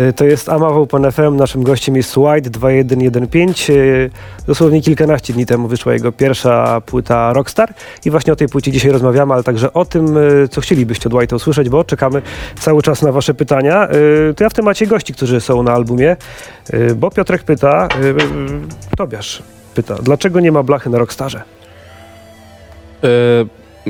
Y, 0.00 0.12
To 0.12 0.24
jest 0.24 0.48
Amawał 0.48 0.86
Pan 0.86 1.12
FM, 1.12 1.36
naszym 1.36 1.62
gościem 1.62 1.96
jest 1.96 2.16
White 2.16 2.50
2115. 2.50 3.72
Y, 3.72 4.10
Dosłownie 4.46 4.82
kilkanaście 4.82 5.32
dni 5.32 5.46
temu 5.46 5.68
wyszła 5.68 5.92
jego 5.92 6.12
pierwsza 6.12 6.80
płyta 6.80 7.32
Rockstar 7.32 7.74
i 8.04 8.10
właśnie 8.10 8.32
o 8.32 8.36
tej 8.36 8.48
płycie 8.48 8.72
dzisiaj 8.72 8.92
rozmawiamy, 8.92 9.34
ale 9.34 9.42
także 9.42 9.72
o 9.72 9.84
tym, 9.84 10.16
y, 10.16 10.48
co 10.48 10.60
chcielibyście 10.60 11.08
od 11.08 11.12
White'a 11.14 11.34
usłyszeć, 11.34 11.68
bo 11.68 11.84
czekamy 11.84 12.22
cały 12.60 12.82
czas 12.82 13.02
na 13.02 13.12
wasze 13.12 13.34
pytania. 13.34 13.88
To 14.36 14.44
ja 14.44 14.50
w 14.50 14.54
temacie 14.54 14.86
gości, 14.86 15.12
którzy 15.14 15.40
są 15.40 15.62
na 15.62 15.72
albumie, 15.72 16.16
bo 16.96 17.10
Piotrek 17.10 17.42
pyta, 17.42 17.88
Tobiasz 18.96 19.42
pyta, 19.74 19.94
dlaczego 20.02 20.40
nie 20.40 20.52
ma 20.52 20.62
blachy 20.62 20.90
na 20.90 20.98
Rockstarze? 20.98 21.42
E, 23.04 23.08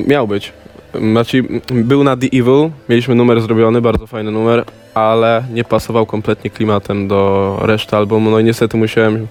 miał 0.07 0.27
być. 0.27 0.53
Znaczy, 0.97 1.43
był 1.71 2.03
na 2.03 2.17
The 2.17 2.27
Evil, 2.27 2.69
mieliśmy 2.89 3.15
numer 3.15 3.41
zrobiony, 3.41 3.81
bardzo 3.81 4.07
fajny 4.07 4.31
numer, 4.31 4.63
ale 4.93 5.43
nie 5.53 5.63
pasował 5.63 6.05
kompletnie 6.05 6.49
klimatem 6.49 7.07
do 7.07 7.57
reszty 7.61 7.95
albumu. 7.95 8.29
No 8.29 8.39
i 8.39 8.43
niestety 8.43 8.77
musiałem 8.77 9.27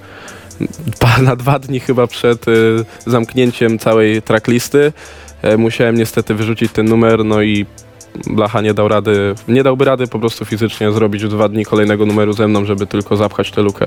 na 1.22 1.36
dwa 1.36 1.58
dni 1.58 1.80
chyba 1.80 2.06
przed 2.06 2.48
y, 2.48 2.84
zamknięciem 3.06 3.78
całej 3.78 4.22
tracklisty 4.22 4.92
e, 5.42 5.56
musiałem 5.56 5.96
niestety 5.96 6.34
wyrzucić 6.34 6.72
ten 6.72 6.88
numer, 6.88 7.24
no 7.24 7.42
i 7.42 7.66
Blacha 8.26 8.60
nie 8.60 8.74
dał 8.74 8.88
rady, 8.88 9.34
nie 9.48 9.62
dałby 9.62 9.84
rady 9.84 10.06
po 10.06 10.18
prostu 10.18 10.44
fizycznie 10.44 10.92
zrobić 10.92 11.24
w 11.24 11.28
dwa 11.28 11.48
dni 11.48 11.64
kolejnego 11.64 12.06
numeru 12.06 12.32
ze 12.32 12.48
mną, 12.48 12.64
żeby 12.64 12.86
tylko 12.86 13.16
zapchać 13.16 13.50
tę 13.50 13.62
lukę. 13.62 13.86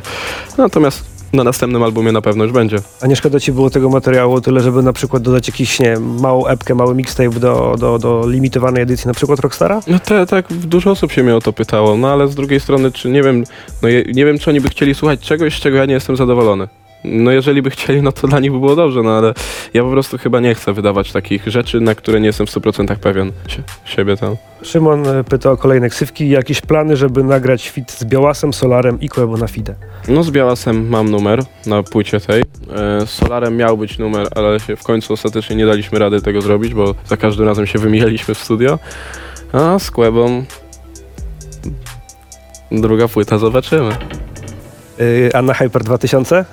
Natomiast 0.58 1.19
Na 1.34 1.44
następnym 1.44 1.84
albumie 1.84 2.12
na 2.12 2.22
pewno 2.22 2.44
już 2.44 2.54
będzie. 2.54 2.78
A 3.02 3.08
nie 3.08 3.16
szkoda 3.16 3.40
ci 3.40 3.52
było 3.52 3.70
tego 3.70 3.90
materiału 3.90 4.42
tyle, 4.42 4.62
żeby 4.62 4.84
na 4.84 4.94
przykład 4.94 5.24
dodać 5.24 5.48
jakiś, 5.48 5.80
nie 5.80 6.00
małą 6.00 6.46
epkę, 6.48 6.76
mały 6.76 6.96
mixtape 6.96 7.40
do, 7.40 7.76
do, 7.80 8.00
do 8.00 8.28
limitowanej 8.28 8.84
edycji 8.84 9.08
na 9.08 9.14
przykład 9.14 9.40
Rockstara? 9.40 9.82
No 9.88 10.00
te, 10.00 10.26
tak, 10.26 10.54
dużo 10.54 10.92
osób 10.92 11.12
się 11.12 11.24
mnie 11.24 11.36
o 11.36 11.42
to 11.42 11.54
pytało, 11.54 11.98
no 11.98 12.08
ale 12.12 12.28
z 12.28 12.36
drugiej 12.36 12.60
strony, 12.60 12.92
czy 12.92 13.10
nie 13.10 13.24
wiem, 13.24 13.44
no 13.82 13.90
je, 13.90 14.04
nie 14.04 14.26
wiem, 14.26 14.40
czy 14.40 14.50
oni 14.50 14.62
by 14.62 14.70
chcieli 14.70 14.96
słuchać 14.96 15.20
czegoś, 15.20 15.58
z 15.58 15.60
czego 15.60 15.78
ja 15.78 15.86
nie 15.86 15.94
jestem 15.94 16.16
zadowolony. 16.16 16.68
No 17.04 17.32
jeżeli 17.32 17.62
by 17.62 17.70
chcieli, 17.70 18.02
no 18.02 18.12
to 18.12 18.28
dla 18.28 18.40
nich 18.40 18.52
by 18.52 18.60
było 18.60 18.76
dobrze, 18.76 19.04
no 19.04 19.18
ale 19.18 19.34
ja 19.74 19.84
po 19.84 19.90
prostu 19.90 20.18
chyba 20.18 20.40
nie 20.40 20.56
chcę 20.56 20.74
wydawać 20.74 21.12
takich 21.12 21.48
rzeczy, 21.48 21.82
na 21.82 21.96
które 21.96 22.20
nie 22.20 22.28
jestem 22.28 22.48
w 22.48 22.50
100% 22.50 22.96
pewien 22.96 23.32
sie, 23.48 23.64
siebie 23.86 24.18
tam. 24.18 24.36
Szymon 24.62 25.08
e, 25.08 25.24
pyta 25.24 25.52
o 25.52 25.58
kolejne 25.58 25.90
ksywki. 25.90 26.30
Jakieś 26.30 26.62
plany, 26.62 26.98
żeby 26.98 27.24
nagrać 27.24 27.70
fit 27.70 27.92
z 27.92 28.06
Białasem, 28.06 28.54
Solarem 28.54 29.02
i 29.02 29.10
Koebo 29.10 29.38
na 29.38 29.48
Fide? 29.48 29.76
No 30.08 30.24
z 30.24 30.32
Białasem 30.32 30.90
mam 30.90 31.10
numer 31.10 31.44
na 31.66 31.84
płycie 31.84 32.20
tej. 32.20 32.42
E, 32.42 32.46
z 33.06 33.10
Solarem 33.10 33.58
miał 33.58 33.78
być 33.78 33.98
numer, 33.98 34.28
ale 34.36 34.60
się 34.60 34.76
w 34.76 34.84
końcu 34.84 35.14
ostatecznie 35.14 35.56
nie 35.56 35.66
daliśmy 35.66 36.00
rady 36.00 36.22
tego 36.22 36.42
zrobić, 36.42 36.74
bo 36.74 36.96
za 37.06 37.18
każdym 37.18 37.46
razem 37.46 37.68
się 37.68 37.80
wymijaliśmy 37.80 38.36
w 38.36 38.40
studio. 38.40 38.80
A 39.54 39.80
z 39.80 39.92
Kłebą 39.92 40.44
druga 42.72 43.08
płyta 43.08 43.38
zobaczymy. 43.38 43.98
Yy, 45.00 45.30
a 45.34 45.42
na 45.42 45.54
Hyper 45.54 45.84
2000? 45.84 46.46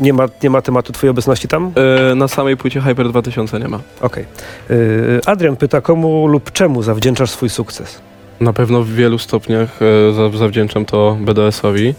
Nie 0.00 0.12
ma, 0.12 0.26
nie 0.42 0.50
ma 0.50 0.62
tematu 0.62 0.92
twojej 0.92 1.10
obecności 1.10 1.48
tam? 1.48 1.72
E, 2.10 2.14
na 2.14 2.28
samej 2.28 2.56
płycie 2.56 2.80
Hyper 2.80 3.08
2000 3.08 3.60
nie 3.60 3.68
ma. 3.68 3.80
Okej. 4.00 4.24
Yy, 4.70 5.20
Adrian 5.26 5.56
pyta, 5.56 5.80
komu 5.80 6.26
lub 6.26 6.52
czemu 6.52 6.82
zawdzięczasz 6.82 7.30
swój 7.30 7.48
sukces? 7.50 8.00
Na 8.40 8.52
pewno 8.52 8.82
w 8.82 8.88
wielu 8.88 9.18
stopniach 9.18 9.78
e, 9.82 10.12
za- 10.12 10.38
zawdzięczam 10.38 10.84
to 10.84 11.16
BDS-owi. 11.20 11.94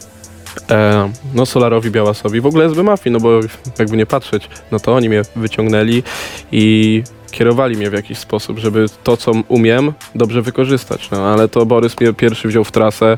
E, 0.69 1.11
no 1.33 1.45
Solarowi, 1.45 1.91
Białasowi, 1.91 2.41
w 2.41 2.45
ogóle 2.45 2.65
SB 2.65 2.83
Mafii, 2.83 3.13
no 3.13 3.19
bo 3.19 3.39
jakby 3.79 3.97
nie 3.97 4.05
patrzeć, 4.05 4.49
no 4.71 4.79
to 4.79 4.95
oni 4.95 5.09
mnie 5.09 5.21
wyciągnęli 5.35 6.03
i 6.51 7.03
kierowali 7.31 7.77
mnie 7.77 7.89
w 7.89 7.93
jakiś 7.93 8.17
sposób, 8.17 8.59
żeby 8.59 8.85
to, 9.03 9.17
co 9.17 9.31
umiem, 9.47 9.93
dobrze 10.15 10.41
wykorzystać. 10.41 11.11
No 11.11 11.27
ale 11.27 11.47
to 11.47 11.65
Borys 11.65 11.99
mnie 11.99 12.13
pierwszy 12.13 12.47
wziął 12.47 12.63
w 12.63 12.71
trasę 12.71 13.17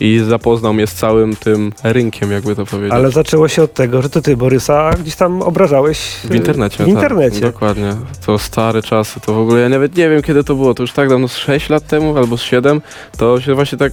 i 0.00 0.20
zapoznał 0.28 0.74
mnie 0.74 0.86
z 0.86 0.94
całym 0.94 1.36
tym 1.36 1.72
rynkiem, 1.84 2.32
jakby 2.32 2.56
to 2.56 2.66
powiedzieć. 2.66 2.92
Ale 2.92 3.10
zaczęło 3.10 3.48
się 3.48 3.62
od 3.62 3.74
tego, 3.74 4.02
że 4.02 4.10
to 4.10 4.22
ty 4.22 4.36
Borysa 4.36 4.90
gdzieś 5.00 5.16
tam 5.16 5.42
obrażałeś 5.42 5.98
W 6.24 6.34
internecie. 6.34 6.84
W 6.84 6.88
internecie. 6.88 7.40
Tak, 7.40 7.52
dokładnie. 7.52 7.94
To 8.26 8.38
stare 8.38 8.82
czasy, 8.82 9.20
to 9.20 9.34
w 9.34 9.38
ogóle 9.38 9.60
ja 9.60 9.68
nawet 9.68 9.96
nie 9.96 10.10
wiem 10.10 10.22
kiedy 10.22 10.44
to 10.44 10.54
było, 10.54 10.74
to 10.74 10.82
już 10.82 10.92
tak 10.92 11.08
dawno, 11.08 11.28
z 11.28 11.36
6 11.36 11.68
lat 11.68 11.86
temu 11.86 12.16
albo 12.16 12.38
z 12.38 12.42
7, 12.42 12.80
to 13.18 13.40
się 13.40 13.54
właśnie 13.54 13.78
tak. 13.78 13.92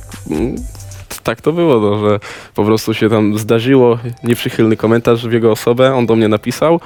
Tak 1.23 1.41
to 1.41 1.51
było, 1.51 1.79
no, 1.79 2.09
że 2.09 2.19
po 2.55 2.63
prostu 2.65 2.93
się 2.93 3.09
tam 3.09 3.37
zdarzyło 3.37 3.97
nieprzychylny 4.23 4.77
komentarz 4.77 5.27
w 5.27 5.31
jego 5.31 5.51
osobę, 5.51 5.95
on 5.95 6.05
do 6.05 6.15
mnie 6.15 6.27
napisał, 6.27 6.79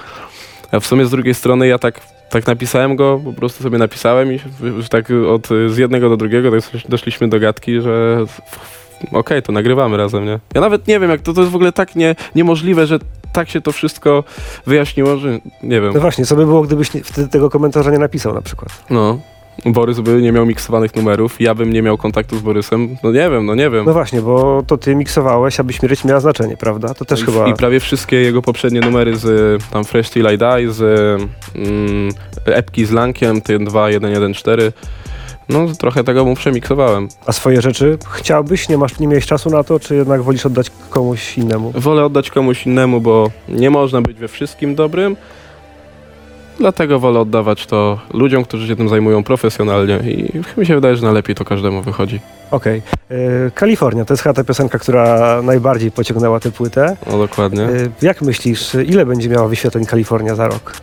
a 0.72 0.80
w 0.80 0.86
sumie 0.86 1.06
z 1.06 1.10
drugiej 1.10 1.34
strony 1.34 1.68
ja 1.68 1.80
tak, 1.80 2.00
tak 2.30 2.48
napisałem 2.48 2.96
go, 2.96 3.22
po 3.26 3.34
prostu 3.34 3.64
sobie 3.64 3.78
napisałem 3.78 4.34
i 4.34 4.40
tak 4.90 5.06
od, 5.30 5.48
z 5.48 5.78
jednego 5.78 6.10
do 6.10 6.18
drugiego 6.18 6.52
tak 6.52 6.62
doszliśmy 6.90 7.28
do 7.28 7.40
gadki, 7.40 7.82
że 7.82 8.26
okej, 9.12 9.42
to 9.42 9.52
nagrywamy 9.52 9.98
razem, 9.98 10.26
nie? 10.26 10.40
Ja 10.54 10.62
nawet 10.62 10.88
nie 10.88 11.00
wiem, 11.00 11.10
jak 11.10 11.22
to, 11.22 11.34
to 11.34 11.42
jest 11.42 11.52
w 11.52 11.56
ogóle 11.56 11.72
tak 11.72 11.96
nie, 11.96 12.16
niemożliwe, 12.36 12.88
że 12.88 13.00
tak 13.34 13.50
się 13.50 13.62
to 13.62 13.72
wszystko 13.72 14.24
wyjaśniło, 14.66 15.18
że 15.18 15.40
nie 15.64 15.82
wiem. 15.82 15.94
No 15.94 16.00
właśnie, 16.00 16.26
co 16.26 16.36
by 16.36 16.46
było, 16.46 16.62
gdybyś 16.62 16.94
nie, 16.94 17.04
wtedy 17.04 17.28
tego 17.28 17.50
komentarza 17.50 17.92
nie 17.92 18.00
napisał 18.00 18.34
na 18.34 18.42
przykład? 18.42 18.84
No. 18.90 19.20
Borys 19.66 20.00
by 20.00 20.22
nie 20.22 20.32
miał 20.32 20.46
miksowanych 20.46 20.96
numerów, 20.96 21.42
ja 21.42 21.56
bym 21.56 21.74
nie 21.74 21.82
miał 21.82 21.98
kontaktu 21.98 22.38
z 22.38 22.42
Borysem. 22.42 22.98
No 23.04 23.12
nie 23.12 23.30
wiem, 23.30 23.46
no 23.46 23.56
nie 23.56 23.70
wiem. 23.70 23.86
No 23.86 23.94
właśnie, 23.94 24.22
bo 24.22 24.64
to 24.68 24.78
ty 24.78 24.96
miksowałeś, 24.96 25.60
aby 25.60 25.74
śmierć 25.74 26.04
miała 26.04 26.20
znaczenie, 26.20 26.58
prawda? 26.58 26.94
To 26.94 27.06
też 27.06 27.22
I, 27.22 27.26
chyba... 27.26 27.48
I 27.48 27.54
prawie 27.54 27.80
wszystkie 27.80 28.22
jego 28.22 28.42
poprzednie 28.42 28.80
numery 28.80 29.18
z 29.18 29.64
tam 29.64 29.84
Fresh 29.84 30.10
Till 30.10 30.28
I 30.34 30.38
Die, 30.38 30.72
z 30.72 30.82
mm, 31.56 32.10
epki 32.46 32.86
z 32.86 32.92
Lankiem, 32.92 33.42
tym 33.42 33.66
2114. 33.66 34.72
No 35.50 35.68
trochę 35.80 36.04
tego 36.04 36.26
mu 36.26 36.36
przemiksowałem. 36.36 37.08
A 37.26 37.32
swoje 37.32 37.62
rzeczy 37.62 37.98
chciałbyś? 38.12 38.70
Nie, 38.70 38.78
masz, 38.78 39.00
nie 39.00 39.08
miałeś 39.08 39.26
czasu 39.26 39.50
na 39.50 39.64
to, 39.64 39.80
czy 39.80 39.96
jednak 39.96 40.24
wolisz 40.24 40.46
oddać 40.46 40.72
komuś 40.90 41.38
innemu? 41.38 41.72
Wolę 41.76 42.06
oddać 42.06 42.32
komuś 42.32 42.66
innemu, 42.66 43.02
bo 43.02 43.32
nie 43.50 43.70
można 43.70 44.02
być 44.02 44.18
we 44.18 44.28
wszystkim 44.28 44.76
dobrym. 44.76 45.16
Dlatego 46.60 47.00
wolę 47.00 47.20
oddawać 47.20 47.66
to 47.66 48.00
ludziom, 48.14 48.44
którzy 48.44 48.68
się 48.68 48.76
tym 48.76 48.90
zajmują 48.90 49.24
profesjonalnie 49.24 49.98
i 49.98 50.42
mi 50.58 50.66
się 50.66 50.76
wydaje, 50.76 50.96
że 50.96 51.04
najlepiej 51.04 51.36
to 51.36 51.46
każdemu 51.46 51.82
wychodzi. 51.82 52.20
Okej. 52.52 52.82
Okay. 53.10 53.52
Kalifornia 53.56 54.06
to 54.06 54.14
jest 54.14 54.24
chyba 54.24 54.34
ta 54.34 54.44
piosenka, 54.44 54.80
która 54.80 55.42
najbardziej 55.42 55.92
pociągnęła 55.92 56.40
tę 56.40 56.52
płytę. 56.52 56.98
No 57.12 57.18
dokładnie. 57.18 57.70
Y, 57.70 57.92
jak 58.02 58.22
myślisz, 58.22 58.76
ile 58.88 59.06
będzie 59.06 59.30
miała 59.30 59.48
wyświetleń 59.48 59.86
Kalifornia 59.86 60.36
za 60.36 60.48
rok? 60.48 60.74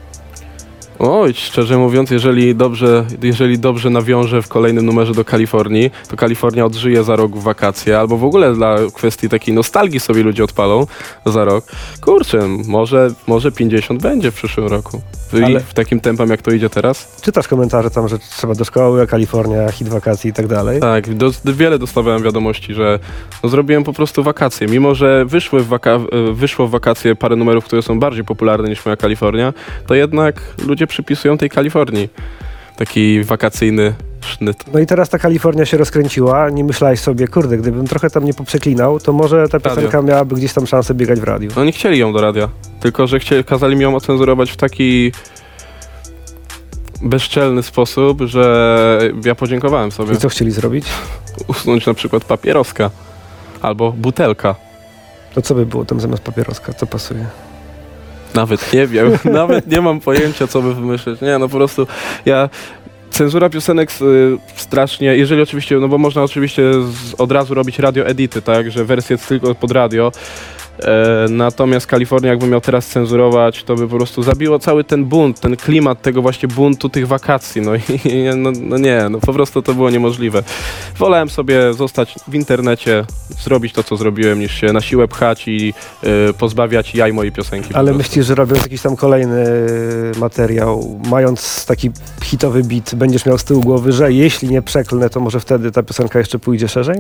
Oj, 1.03 1.35
szczerze 1.35 1.79
mówiąc, 1.79 2.11
jeżeli 2.11 2.55
dobrze, 2.55 3.05
jeżeli 3.23 3.59
dobrze 3.59 3.91
nawiążę 3.91 4.43
w 4.43 4.49
kolejnym 4.49 4.87
numerze 4.87 5.15
do 5.15 5.25
Kalifornii, 5.25 5.91
to 6.09 6.17
Kalifornia 6.17 6.65
odżyje 6.65 7.05
za 7.05 7.17
rok 7.17 7.37
w 7.37 7.43
wakacje, 7.43 7.99
albo 7.99 8.17
w 8.17 8.25
ogóle 8.25 8.55
dla 8.55 8.77
kwestii 8.95 9.29
takiej 9.29 9.55
nostalgii 9.55 10.01
sobie 10.01 10.23
ludzie 10.23 10.45
odpalą 10.45 10.87
za 11.27 11.45
rok. 11.45 11.65
Kurczę, 12.01 12.49
może, 12.67 13.11
może 13.27 13.53
50 13.53 14.03
będzie 14.03 14.31
w 14.31 14.35
przyszłym 14.35 14.67
roku. 14.67 15.01
W, 15.33 15.45
Ale- 15.45 15.61
w 15.61 15.75
takim 15.75 16.01
tempem, 16.01 16.31
jak 16.31 16.43
to 16.43 16.51
idzie 16.51 16.71
teraz? 16.71 17.21
Czytasz 17.23 17.49
komentarze 17.49 17.91
tam, 17.91 18.09
że 18.09 18.19
trzeba 18.19 18.55
do 18.55 18.65
szkoły, 18.65 19.07
Kalifornia, 19.07 19.73
hit 19.73 19.89
wakacji 19.89 20.31
i 20.31 20.33
tak 20.33 20.47
dalej? 20.47 20.81
Tak, 20.81 21.15
do, 21.15 21.31
wiele 21.45 21.79
dostawałem 21.79 22.23
wiadomości, 22.23 22.75
że 22.75 22.99
no, 23.43 23.49
zrobiłem 23.49 23.85
po 23.85 23.93
prostu 23.93 24.23
wakacje. 24.23 24.67
Mimo, 24.67 24.95
że 24.95 25.25
wyszły 25.25 25.61
w 25.61 25.67
waka 25.67 26.01
wyszło 26.33 26.67
w 26.67 26.71
wakacje 26.71 27.17
parę 27.17 27.37
numerów, 27.37 27.65
które 27.65 27.83
są 27.83 28.01
bardziej 28.01 28.25
popularne 28.25 28.69
niż 28.69 28.85
moja 28.85 28.97
Kalifornia, 28.97 29.53
to 29.87 29.95
jednak 29.95 30.41
ludzie 30.67 30.87
przypisują 30.91 31.39
tej 31.39 31.51
Kalifornii 31.51 32.09
taki 32.77 33.25
wakacyjny 33.25 33.95
sznyt. 34.21 34.65
No 34.75 34.81
i 34.81 34.87
teraz 34.87 35.09
ta 35.09 35.19
Kalifornia 35.19 35.67
się 35.67 35.77
rozkręciła. 35.77 36.51
Nie 36.51 36.65
myślałeś 36.65 37.01
sobie, 37.01 37.29
kurde, 37.29 37.57
gdybym 37.57 37.87
trochę 37.87 38.11
tam 38.11 38.25
nie 38.25 38.35
poprzeklinał, 38.35 39.01
to 39.01 39.13
może 39.13 39.49
ta 39.49 39.61
piosenka 39.61 40.03
miałaby 40.03 40.35
gdzieś 40.35 40.53
tam 40.53 40.67
szansę 40.67 40.95
biegać 40.95 41.21
w 41.21 41.25
radiu. 41.25 41.51
No 41.57 41.65
nie 41.65 41.73
chcieli 41.73 41.99
ją 41.99 42.13
do 42.13 42.21
radia, 42.21 42.49
tylko 42.81 43.07
że 43.07 43.21
chcieli, 43.21 43.45
kazali 43.45 43.77
mi 43.77 43.83
ją 43.83 43.97
ocenzurować 43.97 44.51
w 44.51 44.57
taki 44.57 45.13
bezczelny 47.03 47.63
sposób, 47.63 48.21
że 48.23 48.99
ja 49.25 49.35
podziękowałem 49.35 49.93
sobie. 49.93 50.15
I 50.15 50.17
co 50.17 50.29
chcieli 50.29 50.51
zrobić? 50.51 50.87
Usunąć 51.47 51.87
na 51.87 51.95
przykład 51.95 52.25
papieroska 52.25 52.91
albo 53.63 53.93
butelka. 53.93 54.55
To 55.35 55.43
co 55.43 55.55
by 55.55 55.67
było 55.67 55.85
tam 55.85 56.01
zamiast 56.01 56.23
papieroska? 56.23 56.73
Co 56.73 56.87
pasuje? 56.87 57.27
Nawet 58.35 58.73
nie 58.73 58.87
wiem, 58.87 59.19
nawet 59.25 59.67
nie 59.67 59.81
mam 59.81 60.01
pojęcia, 60.01 60.47
co 60.47 60.63
by 60.63 60.75
wymyślić. 60.75 61.21
Nie, 61.21 61.39
no 61.39 61.49
po 61.49 61.57
prostu 61.57 61.87
ja... 62.27 62.49
Cenzura 63.11 63.51
piosenek 63.51 63.91
y, 64.03 64.39
strasznie, 64.57 65.17
jeżeli 65.17 65.43
oczywiście, 65.43 65.77
no 65.77 65.89
bo 65.89 65.99
można 65.99 66.23
oczywiście 66.23 66.63
z, 66.73 67.15
od 67.19 67.33
razu 67.33 67.55
robić 67.55 67.79
radio 67.79 68.07
edity, 68.07 68.43
tak, 68.43 68.71
że 68.71 68.85
wersja 68.85 69.15
jest 69.15 69.29
tylko 69.29 69.55
pod 69.55 69.71
radio. 69.71 70.13
E, 70.85 71.27
natomiast 71.29 71.87
Kalifornia, 71.87 72.31
jakby 72.31 72.47
miał 72.47 72.61
teraz 72.61 72.87
cenzurować, 72.87 73.65
to 73.65 73.75
by 73.75 73.89
po 73.89 73.97
prostu 73.97 74.23
zabiło 74.23 74.59
cały 74.59 74.85
ten 74.85 75.05
bunt, 75.05 75.41
ten 75.41 75.57
klimat 75.57 76.03
tego 76.03 76.23
właśnie 76.23 76.49
buntu 76.49 76.89
tych 76.89 77.07
wakacji. 77.07 77.63
No 77.63 77.77
i 77.77 77.81
no, 78.37 78.51
no 78.61 78.79
nie, 78.79 79.09
no 79.11 79.21
po 79.21 79.33
prostu 79.33 79.63
to 79.63 79.75
było 79.75 79.91
niemożliwe. 79.91 80.43
Wolałem 80.99 81.31
sobie 81.31 81.75
zostać 81.75 82.15
w 82.29 82.35
internecie, 82.35 83.05
zrobić 83.45 83.73
to, 83.73 83.83
co 83.83 83.97
zrobiłem, 83.97 84.41
niż 84.41 84.55
się 84.55 84.73
na 84.73 84.81
siłę 84.81 85.09
pchać 85.09 85.49
i 85.49 85.75
y, 86.31 86.35
pozbawiać 86.35 86.95
jaj 86.95 87.13
mojej 87.13 87.33
piosenki. 87.33 87.75
Ale 87.75 87.93
myślisz, 87.93 88.27
że 88.27 88.35
robiąc 88.35 88.63
jakiś 88.63 88.83
tam 88.83 88.97
kolejny 88.97 89.45
materiał, 90.19 91.01
mając 91.11 91.67
taki 91.67 91.91
hitowy 92.23 92.65
beat, 92.65 92.95
będziesz 92.95 93.27
miał 93.27 93.39
z 93.39 93.45
tyłu 93.45 93.61
głowy, 93.61 93.93
że 93.93 94.13
jeśli 94.13 94.49
nie 94.49 94.63
przeklnę, 94.63 95.11
to 95.11 95.21
może 95.21 95.41
wtedy 95.41 95.73
ta 95.73 95.83
piosenka 95.83 96.19
jeszcze 96.19 96.39
pójdzie 96.39 96.69
szerzej? 96.69 96.97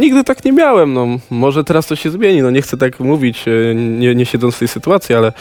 Nigdy 0.00 0.24
tak 0.24 0.44
nie 0.44 0.52
miałem, 0.52 0.92
no 0.92 1.06
może 1.30 1.64
teraz 1.64 1.86
to 1.86 1.96
się 1.96 2.10
zmieni, 2.10 2.42
no 2.42 2.50
nie 2.50 2.62
chcę 2.62 2.76
tak 2.76 3.00
mówić, 3.00 3.48
e, 3.48 3.74
nie, 3.74 4.14
nie 4.14 4.26
siedząc 4.26 4.54
w 4.54 4.58
tej 4.58 4.68
sytuacji, 4.68 5.14
ale 5.14 5.32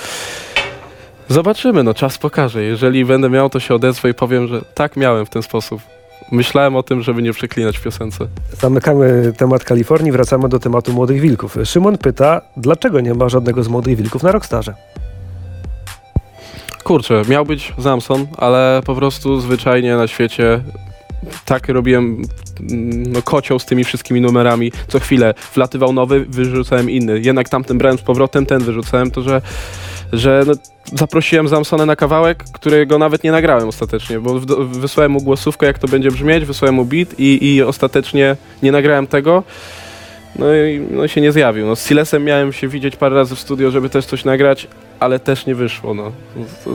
zobaczymy, 1.29 1.83
no 1.83 1.93
czas 1.93 2.17
pokaże. 2.17 2.63
Jeżeli 2.63 3.05
będę 3.05 3.29
miał, 3.29 3.49
to 3.49 3.59
się 3.59 3.75
odezwę 3.75 4.09
i 4.09 4.13
powiem, 4.13 4.47
że 4.47 4.61
tak 4.73 4.97
miałem 4.97 5.25
w 5.25 5.29
ten 5.29 5.43
sposób. 5.43 5.81
Myślałem 6.31 6.75
o 6.75 6.83
tym, 6.83 7.01
żeby 7.01 7.21
nie 7.21 7.33
przeklinać 7.33 7.77
w 7.77 7.83
piosence. 7.83 8.27
Zamykamy 8.59 9.33
temat 9.37 9.63
Kalifornii, 9.63 10.11
wracamy 10.11 10.49
do 10.49 10.59
tematu 10.59 10.93
Młodych 10.93 11.21
Wilków. 11.21 11.57
Szymon 11.65 11.97
pyta, 11.97 12.41
dlaczego 12.57 12.99
nie 12.99 13.13
ma 13.13 13.29
żadnego 13.29 13.63
z 13.63 13.67
Młodych 13.67 13.97
Wilków 13.97 14.23
na 14.23 14.31
Rockstarze? 14.31 14.73
Kurczę, 16.83 17.21
miał 17.29 17.45
być 17.45 17.73
Samson, 17.83 18.27
ale 18.37 18.81
po 18.85 18.95
prostu 18.95 19.39
zwyczajnie 19.39 19.95
na 19.95 20.07
świecie 20.07 20.61
tak 21.45 21.69
robiłem 21.69 22.21
mm, 22.59 23.11
no, 23.11 23.21
kocioł 23.21 23.59
z 23.59 23.65
tymi 23.65 23.83
wszystkimi 23.83 24.21
numerami. 24.21 24.71
Co 24.87 24.99
chwilę 24.99 25.33
wlatywał 25.55 25.93
nowy, 25.93 26.25
wyrzucałem 26.25 26.89
inny. 26.89 27.19
Jednak 27.19 27.49
tamten 27.49 27.77
brałem 27.77 27.97
z 27.97 28.01
powrotem, 28.01 28.45
ten 28.45 28.63
wyrzucałem, 28.63 29.11
to 29.11 29.21
że, 29.21 29.41
że 30.13 30.43
no, 30.47 30.53
zaprosiłem 30.93 31.49
Samsona 31.49 31.85
na 31.85 31.95
kawałek, 31.95 32.43
którego 32.53 32.97
nawet 32.97 33.23
nie 33.23 33.31
nagrałem 33.31 33.67
ostatecznie, 33.67 34.19
bo 34.19 34.39
w- 34.39 34.79
wysłałem 34.79 35.11
mu 35.11 35.21
głosówkę, 35.21 35.65
jak 35.65 35.79
to 35.79 35.87
będzie 35.87 36.11
brzmieć, 36.11 36.45
wysłałem 36.45 36.75
mu 36.75 36.85
beat 36.85 37.19
i, 37.19 37.55
i 37.55 37.63
ostatecznie 37.63 38.35
nie 38.63 38.71
nagrałem 38.71 39.07
tego. 39.07 39.43
no 40.39 40.55
i 40.55 40.87
no, 40.91 41.07
się 41.07 41.21
nie 41.21 41.31
zjawił. 41.31 41.65
No, 41.67 41.75
z 41.75 41.87
Silesem 41.87 42.23
miałem 42.23 42.53
się 42.53 42.67
widzieć 42.67 42.95
parę 42.95 43.15
razy 43.15 43.35
w 43.35 43.39
studio, 43.39 43.71
żeby 43.71 43.89
też 43.89 44.05
coś 44.05 44.25
nagrać, 44.25 44.67
ale 45.01 45.19
też 45.19 45.45
nie 45.45 45.55
wyszło. 45.55 45.93
No. 45.93 46.11
No, 46.35 46.45
to, 46.65 46.71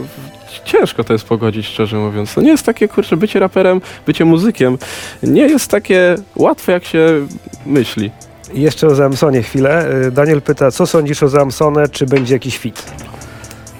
ciężko 0.64 1.04
to 1.04 1.12
jest 1.12 1.24
pogodzić, 1.24 1.66
szczerze 1.66 1.96
mówiąc. 1.96 2.36
No 2.36 2.42
nie 2.42 2.50
jest 2.50 2.66
takie, 2.66 2.88
kurczę, 2.88 3.16
bycie 3.16 3.40
raperem, 3.40 3.80
bycie 4.06 4.24
muzykiem 4.24 4.78
nie 5.22 5.42
jest 5.42 5.70
takie 5.70 6.16
łatwe, 6.36 6.72
jak 6.72 6.84
się 6.84 7.26
myśli. 7.66 8.10
Jeszcze 8.54 8.86
o 8.86 8.94
Zamsonie 8.94 9.42
chwilę. 9.42 9.90
Y, 10.06 10.10
Daniel 10.10 10.42
pyta, 10.42 10.70
co 10.70 10.86
sądzisz 10.86 11.22
o 11.22 11.28
Zamsonę, 11.28 11.88
czy 11.88 12.06
będzie 12.06 12.34
jakiś 12.34 12.58
fit? 12.58 12.82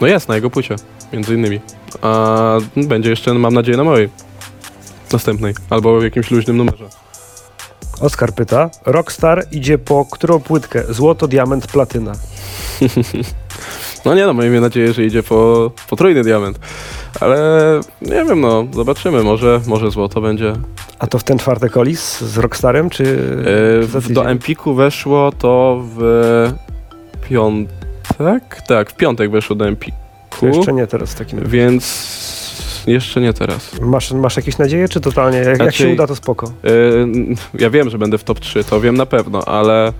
No 0.01 0.07
jest, 0.07 0.29
na 0.29 0.35
jego 0.35 0.51
płycie, 0.51 0.77
między 1.13 1.35
innymi. 1.35 1.61
A 2.03 2.59
będzie 2.77 3.11
jeszcze, 3.11 3.35
mam 3.35 3.55
nadzieję, 3.55 3.77
na 3.77 3.85
mojej 3.85 4.09
następnej, 5.13 5.55
albo 5.71 6.01
w 6.01 6.03
jakimś 6.03 6.31
luźnym 6.31 6.57
numerze. 6.57 6.85
Oskar 8.01 8.33
pyta, 8.33 8.71
Rockstar 8.85 9.47
idzie 9.53 9.79
po 9.79 10.07
którą 10.13 10.41
płytkę? 10.41 10.83
Złoto, 10.95 11.29
diament, 11.29 11.67
platyna. 11.67 12.13
No 14.07 14.15
nie 14.15 14.27
no, 14.27 14.35
miejmy 14.35 14.61
nadzieję, 14.61 14.93
że 14.93 15.05
idzie 15.05 15.23
po 15.23 15.71
potrójny 15.91 16.23
diament. 16.23 16.59
Ale 17.21 17.37
nie 18.03 18.25
wiem, 18.25 18.41
no, 18.41 18.67
zobaczymy, 18.73 19.23
może, 19.23 19.61
może 19.67 19.91
złoto 19.91 20.21
będzie. 20.21 20.53
A 20.99 21.07
to 21.07 21.19
w 21.19 21.25
ten 21.25 21.39
czwartek 21.39 21.77
Olis 21.77 22.21
z 22.21 22.39
Rockstarem, 22.39 22.91
czy... 22.91 23.03
Yy, 24.07 24.15
do 24.15 24.31
Empiku 24.31 24.75
weszło 24.75 25.33
to 25.39 25.83
w 25.97 26.01
piątek? 27.29 28.63
Tak, 28.69 28.91
w 28.91 28.97
piątek 28.97 29.31
weszło 29.31 29.57
do 29.57 29.69
Empiku, 29.69 29.97
To 30.41 30.47
jeszcze 30.47 30.73
nie 30.73 30.87
teraz 30.87 31.13
w 31.13 31.15
takim 31.15 31.39
razie. 31.39 31.51
więc 31.51 32.17
jeszcze 32.87 33.21
nie 33.21 33.33
teraz. 33.33 33.81
Masz, 33.81 34.13
masz 34.13 34.37
jakieś 34.37 34.59
nadzieje, 34.59 34.89
czy 34.89 35.01
totalnie? 35.01 35.39
Jak, 35.39 35.47
jak 35.47 35.57
Znaczy- 35.57 35.79
się 35.79 35.89
uda, 35.89 36.07
to 36.07 36.17
spoko. 36.17 36.53
Yy, 36.63 37.09
ja 37.55 37.71
wiem, 37.71 37.91
że 37.91 37.99
będę 37.99 38.19
w 38.19 38.25
top 38.25 38.41
3, 38.41 38.65
to 38.65 38.81
wiem 38.81 38.97
na 38.97 39.07
pewno, 39.07 39.45
ale 39.45 39.93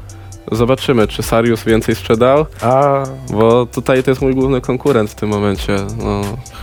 zobaczymy, 0.53 1.09
czy 1.09 1.23
Sarius 1.23 1.65
więcej 1.65 1.95
sprzedał, 1.95 2.47
A 2.63 3.03
bo 3.31 3.67
tutaj 3.67 4.03
to 4.03 4.11
jest 4.11 4.23
mój 4.23 4.35
główny 4.35 4.61
konkurent 4.61 5.11
w 5.11 5.15
tym 5.15 5.29
momencie. 5.29 5.77
No, 6.05 6.21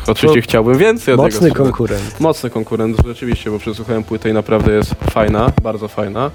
oczywiście 0.08 0.42
To 0.42 0.48
chciałbym 0.48 0.78
więcej 0.78 1.14
od 1.14 1.18
niego 1.20 1.24
mocny 1.24 1.50
sprzedać. 1.50 1.58
konkurent. 1.58 2.20
Mocny 2.20 2.50
konkurent, 2.50 2.98
rzeczywiście, 3.08 3.52
bo 3.52 3.60
przesłuchałem 3.60 4.04
płytę 4.04 4.30
i 4.30 4.34
naprawdę 4.34 4.72
jest 4.72 4.96
fajna, 5.12 5.52
bardzo 5.64 5.88
fajna. 5.88 6.32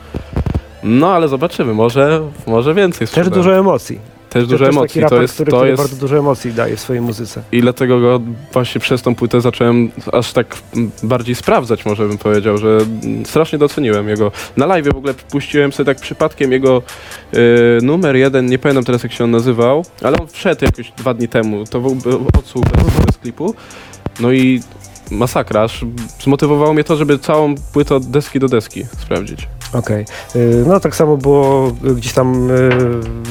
No 0.82 1.10
ale 1.12 1.28
zobaczymy, 1.28 1.74
może, 1.74 2.20
może 2.46 2.74
więcej 2.74 3.08
Też 3.08 3.28
dużo 3.30 3.54
emocji. 3.56 3.98
Też 4.30 4.44
To 4.44 4.50
dużo 4.50 4.64
też 4.64 4.74
emocji, 4.74 5.00
raper, 5.00 5.18
to 5.18 5.22
jest, 5.22 5.34
który, 5.34 5.50
to 5.50 5.56
który 5.56 5.70
jest 5.70 5.82
bardzo 5.82 5.96
dużo 5.96 6.18
emocji 6.18 6.52
daje 6.52 6.76
w 6.76 6.80
swojej 6.80 7.02
muzyce. 7.02 7.42
i 7.52 7.60
dlatego 7.60 8.00
go 8.00 8.20
właśnie 8.52 8.80
przez 8.80 9.02
tą 9.02 9.14
płytę 9.14 9.40
zacząłem 9.40 9.90
aż 10.12 10.32
tak 10.32 10.56
bardziej 11.02 11.34
sprawdzać, 11.34 11.84
może 11.86 12.08
bym 12.08 12.18
powiedział, 12.18 12.58
że 12.58 12.78
strasznie 13.24 13.58
doceniłem 13.58 14.08
jego. 14.08 14.32
Na 14.56 14.66
live 14.66 14.86
w 14.86 14.96
ogóle 14.96 15.14
puściłem 15.14 15.72
sobie 15.72 15.86
tak 15.86 16.00
przypadkiem 16.00 16.52
jego 16.52 16.82
y, 17.34 17.38
numer 17.82 18.16
jeden, 18.16 18.46
nie 18.46 18.58
pamiętam 18.58 18.84
teraz 18.84 19.02
jak 19.02 19.12
się 19.12 19.24
on 19.24 19.30
nazywał, 19.30 19.84
ale 20.02 20.18
on 20.18 20.26
wszedł 20.26 20.64
jakoś 20.64 20.90
dwa 20.90 21.14
dni 21.14 21.28
temu, 21.28 21.64
to 21.64 21.80
był 21.80 21.96
odsłuch 22.38 22.64
bez, 22.64 23.06
bez 23.06 23.18
klipu. 23.18 23.54
No 24.20 24.32
i 24.32 24.60
masakra, 25.10 25.62
aż 25.62 25.84
zmotywowało 26.20 26.74
mnie 26.74 26.84
to, 26.84 26.96
żeby 26.96 27.18
całą 27.18 27.54
płytę 27.72 27.94
od 27.94 28.10
deski 28.10 28.40
do 28.40 28.48
deski 28.48 28.84
sprawdzić. 28.98 29.48
Okej. 29.72 30.04
Y, 30.36 30.64
No 30.66 30.80
tak 30.80 30.96
samo 30.96 31.16
było 31.16 31.72
gdzieś 31.96 32.12
tam 32.12 32.50
y, 32.50 32.70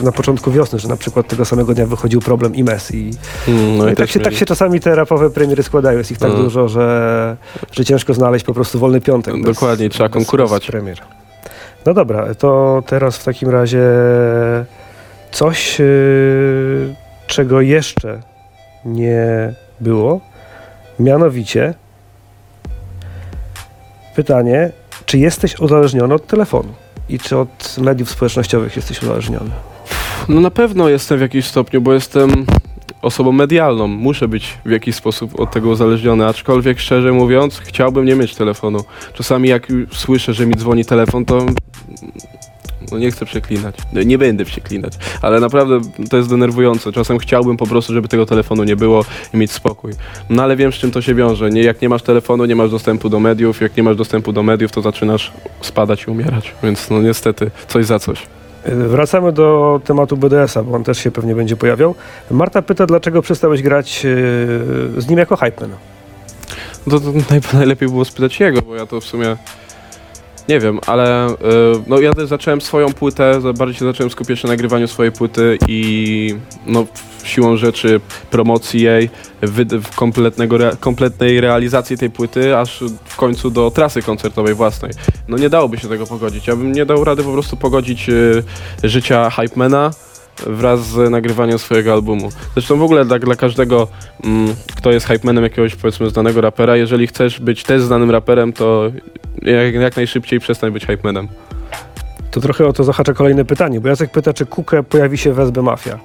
na 0.04 0.12
początku 0.12 0.52
wiosny, 0.52 0.80
że 0.80 0.88
na 0.88 0.98
przykład 0.98 1.28
tego 1.28 1.46
samego 1.46 1.74
dnia 1.74 1.86
wychodził 1.86 2.22
problem 2.22 2.56
IMES 2.56 2.92
i, 2.92 3.12
Mm, 3.48 3.78
no 3.78 3.90
i 3.90 3.96
tak, 3.96 4.10
się, 4.10 4.20
tak 4.20 4.34
się 4.34 4.46
czasami 4.46 4.80
te 4.80 4.96
rapowe 4.96 5.30
premiery 5.30 5.64
składają. 5.64 5.98
Jest 5.98 6.12
ich 6.12 6.18
tak 6.18 6.30
No. 6.32 6.38
dużo, 6.38 6.68
że, 6.68 7.38
że 7.72 7.86
ciężko 7.86 8.14
znaleźć 8.14 8.46
po 8.46 8.54
prostu 8.54 8.80
wolny 8.80 9.02
piątek. 9.02 9.34
bez- 9.36 9.44
Dokładnie, 9.56 9.90
trzeba 9.90 10.10
bez- 10.10 10.14
konkurować. 10.14 10.62
Bez 10.64 10.72
premier. 10.72 10.98
No 11.86 11.94
dobra, 11.94 12.36
to 12.36 12.84
teraz 12.88 13.18
w 13.18 13.24
takim 13.24 13.50
razie 13.50 13.84
coś, 15.32 15.82
y, 15.82 16.96
czego 17.28 17.62
jeszcze 17.62 18.22
nie 18.86 19.54
było. 19.80 20.22
Mianowicie 21.00 21.74
pytanie, 24.16 24.72
czy 25.06 25.18
jesteś 25.18 25.60
uzależniony 25.60 26.14
od 26.14 26.28
telefonu? 26.28 26.70
I 27.10 27.20
czy 27.20 27.38
od 27.38 27.76
mediów 27.78 28.10
społecznościowych 28.10 28.76
jesteś 28.76 29.02
uzależniony? 29.04 29.50
No 30.30 30.42
na 30.42 30.52
pewno 30.52 30.90
jestem 30.90 31.18
w 31.18 31.22
jakimś 31.22 31.46
stopniu, 31.46 31.82
bo 31.82 31.94
jestem 31.94 32.46
osobą 33.02 33.32
medialną. 33.32 33.88
Muszę 33.88 34.28
być 34.28 34.58
w 34.66 34.70
jakiś 34.70 34.96
sposób 34.96 35.40
od 35.40 35.52
tego 35.52 35.70
uzależniony, 35.70 36.28
aczkolwiek 36.28 36.80
szczerze 36.80 37.12
mówiąc, 37.12 37.62
chciałbym 37.66 38.06
nie 38.06 38.16
mieć 38.16 38.36
telefonu. 38.36 38.80
Czasami 39.14 39.50
jak 39.50 39.68
słyszę, 39.94 40.34
że 40.34 40.46
mi 40.46 40.56
dzwoni 40.56 40.86
telefon, 40.86 41.26
to 41.26 41.46
no 42.92 42.98
nie 42.98 43.12
chcę 43.12 43.26
przeklinać. 43.26 43.76
No, 43.94 44.02
Nie 44.04 44.18
będę 44.18 44.46
przeklinać, 44.46 44.94
ale 45.22 45.40
naprawdę 45.40 45.80
to 46.10 46.18
jest 46.18 46.30
denerwujące. 46.30 46.92
Czasem 46.92 47.18
chciałbym 47.18 47.58
po 47.58 47.68
prostu, 47.68 47.94
żeby 47.94 48.08
tego 48.08 48.26
telefonu 48.26 48.64
nie 48.64 48.76
było 48.76 49.06
i 49.34 49.38
mieć 49.38 49.52
spokój. 49.52 49.92
No 50.30 50.44
ale 50.44 50.56
wiem, 50.56 50.72
z 50.72 50.76
czym 50.76 50.92
to 50.92 51.02
się 51.02 51.16
wiąże. 51.16 51.50
Nie, 51.50 51.64
jak 51.64 51.82
nie 51.82 51.90
masz 51.90 52.04
telefonu, 52.04 52.46
nie 52.46 52.56
masz 52.56 52.72
dostępu 52.72 53.10
do 53.10 53.20
mediów. 53.20 53.62
Jak 53.62 53.78
nie 53.78 53.84
masz 53.84 53.96
dostępu 53.96 54.34
do 54.34 54.44
mediów, 54.44 54.72
to 54.72 54.82
zaczynasz 54.82 55.32
spadać 55.62 56.04
i 56.04 56.12
umierać. 56.12 56.54
Więc 56.64 56.90
no 56.90 57.02
niestety, 57.02 57.52
coś 57.68 57.86
za 57.86 58.00
coś. 58.00 58.28
Wracamy 58.66 59.32
do 59.32 59.80
tematu 59.86 60.18
BDS-a, 60.18 60.64
bo 60.64 60.76
on 60.76 60.84
też 60.84 60.98
się 60.98 61.12
pewnie 61.12 61.36
będzie 61.36 61.58
pojawiał. 61.58 61.96
Marta 62.32 62.62
pyta, 62.62 62.86
dlaczego 62.86 63.22
przestałeś 63.22 63.62
grać 63.62 64.06
y, 64.06 65.02
z 65.02 65.08
nim 65.10 65.20
jako 65.20 65.36
hypeman? 65.36 65.78
To, 66.90 67.00
to 67.00 67.12
naj, 67.30 67.42
najlepiej 67.54 67.90
było 67.90 68.06
spytać 68.06 68.40
jego, 68.40 68.62
bo 68.62 68.76
ja 68.76 68.86
to 68.86 69.02
w 69.02 69.04
sumie 69.04 69.38
nie 70.50 70.60
wiem, 70.60 70.80
ale 70.86 71.30
y, 71.30 71.36
no 71.88 72.00
ja 72.00 72.14
też 72.14 72.28
zacząłem 72.28 72.62
swoją 72.62 72.94
płytę, 72.94 73.42
bardziej 73.58 73.80
się 73.80 73.86
zacząłem 73.86 74.10
skupiać 74.10 74.44
na 74.44 74.50
nagrywaniu 74.50 74.88
swojej 74.88 75.12
płyty 75.12 75.58
i 75.68 76.36
no 76.66 76.86
siłą 77.24 77.58
rzeczy 77.58 78.02
promocji 78.32 78.82
jej, 78.82 79.10
kompletnego 79.96 80.58
kompletnej 80.80 81.42
realizacji 81.42 81.98
tej 81.98 82.10
płyty, 82.10 82.58
aż 82.58 82.84
w 83.06 83.16
końcu 83.16 83.52
do 83.52 83.72
trasy 83.72 84.02
koncertowej 84.02 84.54
własnej. 84.54 84.92
No 85.28 85.38
nie 85.38 85.50
dałoby 85.50 85.78
się 85.78 85.88
tego 85.88 86.08
pogodzić. 86.08 86.48
Ja 86.48 86.56
bym 86.56 86.72
nie 86.72 86.86
dał 86.86 87.04
rady 87.04 87.24
po 87.24 87.32
prostu 87.32 87.58
pogodzić 87.58 88.10
y, 88.10 88.44
życia 88.84 89.30
hypemana 89.30 89.92
wraz 90.48 90.88
z 90.88 91.12
nagrywaniem 91.12 91.60
swojego 91.60 91.94
albumu. 91.94 92.30
Zresztą 92.54 92.78
w 92.78 92.84
ogóle 92.84 93.06
tak 93.06 93.26
dla 93.26 93.36
każdego, 93.36 93.88
mm, 94.24 94.56
kto 94.76 94.92
jest 94.92 95.06
hypemanem 95.08 95.44
jakiegoś 95.44 95.76
powiedzmy 95.76 96.10
znanego 96.10 96.42
rapera, 96.42 96.76
jeżeli 96.78 97.08
chcesz 97.08 97.40
być 97.40 97.64
też 97.64 97.82
znanym 97.82 98.12
raperem, 98.12 98.54
to 98.54 98.92
jak, 99.42 99.74
jak 99.74 99.96
najszybciej 99.96 100.40
przestań 100.40 100.72
być 100.72 100.86
hypemanem. 100.86 101.28
To 102.32 102.42
trochę 102.42 102.66
o 102.68 102.74
to 102.74 102.84
zahacza 102.84 103.14
kolejne 103.14 103.46
pytanie, 103.46 103.82
bo 103.82 103.88
Jacek 103.90 104.12
pyta, 104.12 104.34
czy 104.34 104.46
Kukę 104.46 104.84
pojawi 104.84 105.18
się 105.18 105.34
w 105.34 105.40
SB 105.40 105.62
Mafia. 105.62 106.00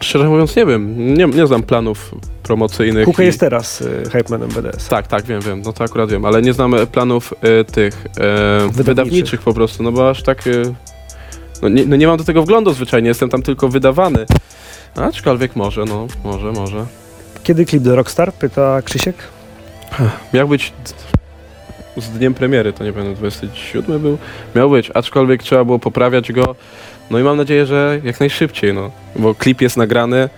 Szczerze 0.00 0.28
mówiąc 0.28 0.56
nie 0.56 0.66
wiem, 0.66 1.14
nie, 1.14 1.26
nie 1.26 1.46
znam 1.46 1.62
planów 1.62 2.14
promocyjnych. 2.42 3.04
Kukę 3.04 3.22
i- 3.22 3.26
jest 3.26 3.40
teraz 3.40 3.80
y, 3.80 4.02
hypemanem 4.12 4.48
BDS. 4.48 4.88
Tak, 4.88 5.06
tak, 5.06 5.24
wiem, 5.24 5.40
wiem, 5.40 5.62
no 5.64 5.72
to 5.72 5.84
akurat 5.84 6.10
wiem, 6.10 6.24
ale 6.24 6.42
nie 6.42 6.52
znam 6.52 6.74
e, 6.74 6.86
planów 6.86 7.34
e, 7.42 7.64
tych 7.64 8.06
e, 8.20 8.68
wydawniczych. 8.72 9.40
po 9.40 9.54
prostu, 9.54 9.82
no 9.82 9.92
bo 9.92 10.10
aż 10.10 10.22
tak, 10.22 10.46
e, 10.46 10.50
no, 11.62 11.68
nie, 11.68 11.86
no 11.86 11.96
nie 11.96 12.06
mam 12.06 12.16
do 12.16 12.24
tego 12.24 12.42
wglądu 12.42 12.72
zwyczajnie, 12.72 13.08
jestem 13.08 13.28
tam 13.28 13.42
tylko 13.42 13.68
wydawany. 13.68 14.26
Aczkolwiek 14.96 15.56
może, 15.56 15.84
no, 15.84 16.06
może, 16.24 16.52
może. 16.52 16.86
Kiedy 17.42 17.66
klip 17.66 17.82
do 17.82 17.96
Rockstar? 17.96 18.32
Pyta 18.32 18.82
Krzysiek. 18.82 19.14
Miał 20.34 20.48
być 20.48 20.72
d- 20.86 22.02
z 22.02 22.10
dniem 22.10 22.34
premiery, 22.34 22.72
to 22.72 22.84
nie 22.84 22.92
pamiętam, 22.92 23.14
27 23.14 23.98
był. 24.02 24.18
Miał 24.56 24.70
być, 24.70 24.90
aczkolwiek 24.94 25.42
trzeba 25.42 25.64
było 25.64 25.78
poprawiać 25.78 26.32
go. 26.32 26.54
No 27.10 27.18
i 27.18 27.22
mam 27.22 27.36
nadzieję, 27.36 27.66
że 27.66 28.00
jak 28.04 28.20
najszybciej, 28.20 28.74
no. 28.74 28.90
Bo 29.16 29.34
klip 29.34 29.60
jest 29.60 29.76
nagrany 29.76 30.16
e, 30.18 30.28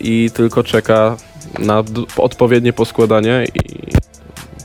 i 0.00 0.30
tylko 0.34 0.62
czeka 0.62 1.16
na 1.58 1.82
d- 1.82 2.02
odpowiednie 2.16 2.72
poskładanie 2.72 3.46
i 3.54 3.87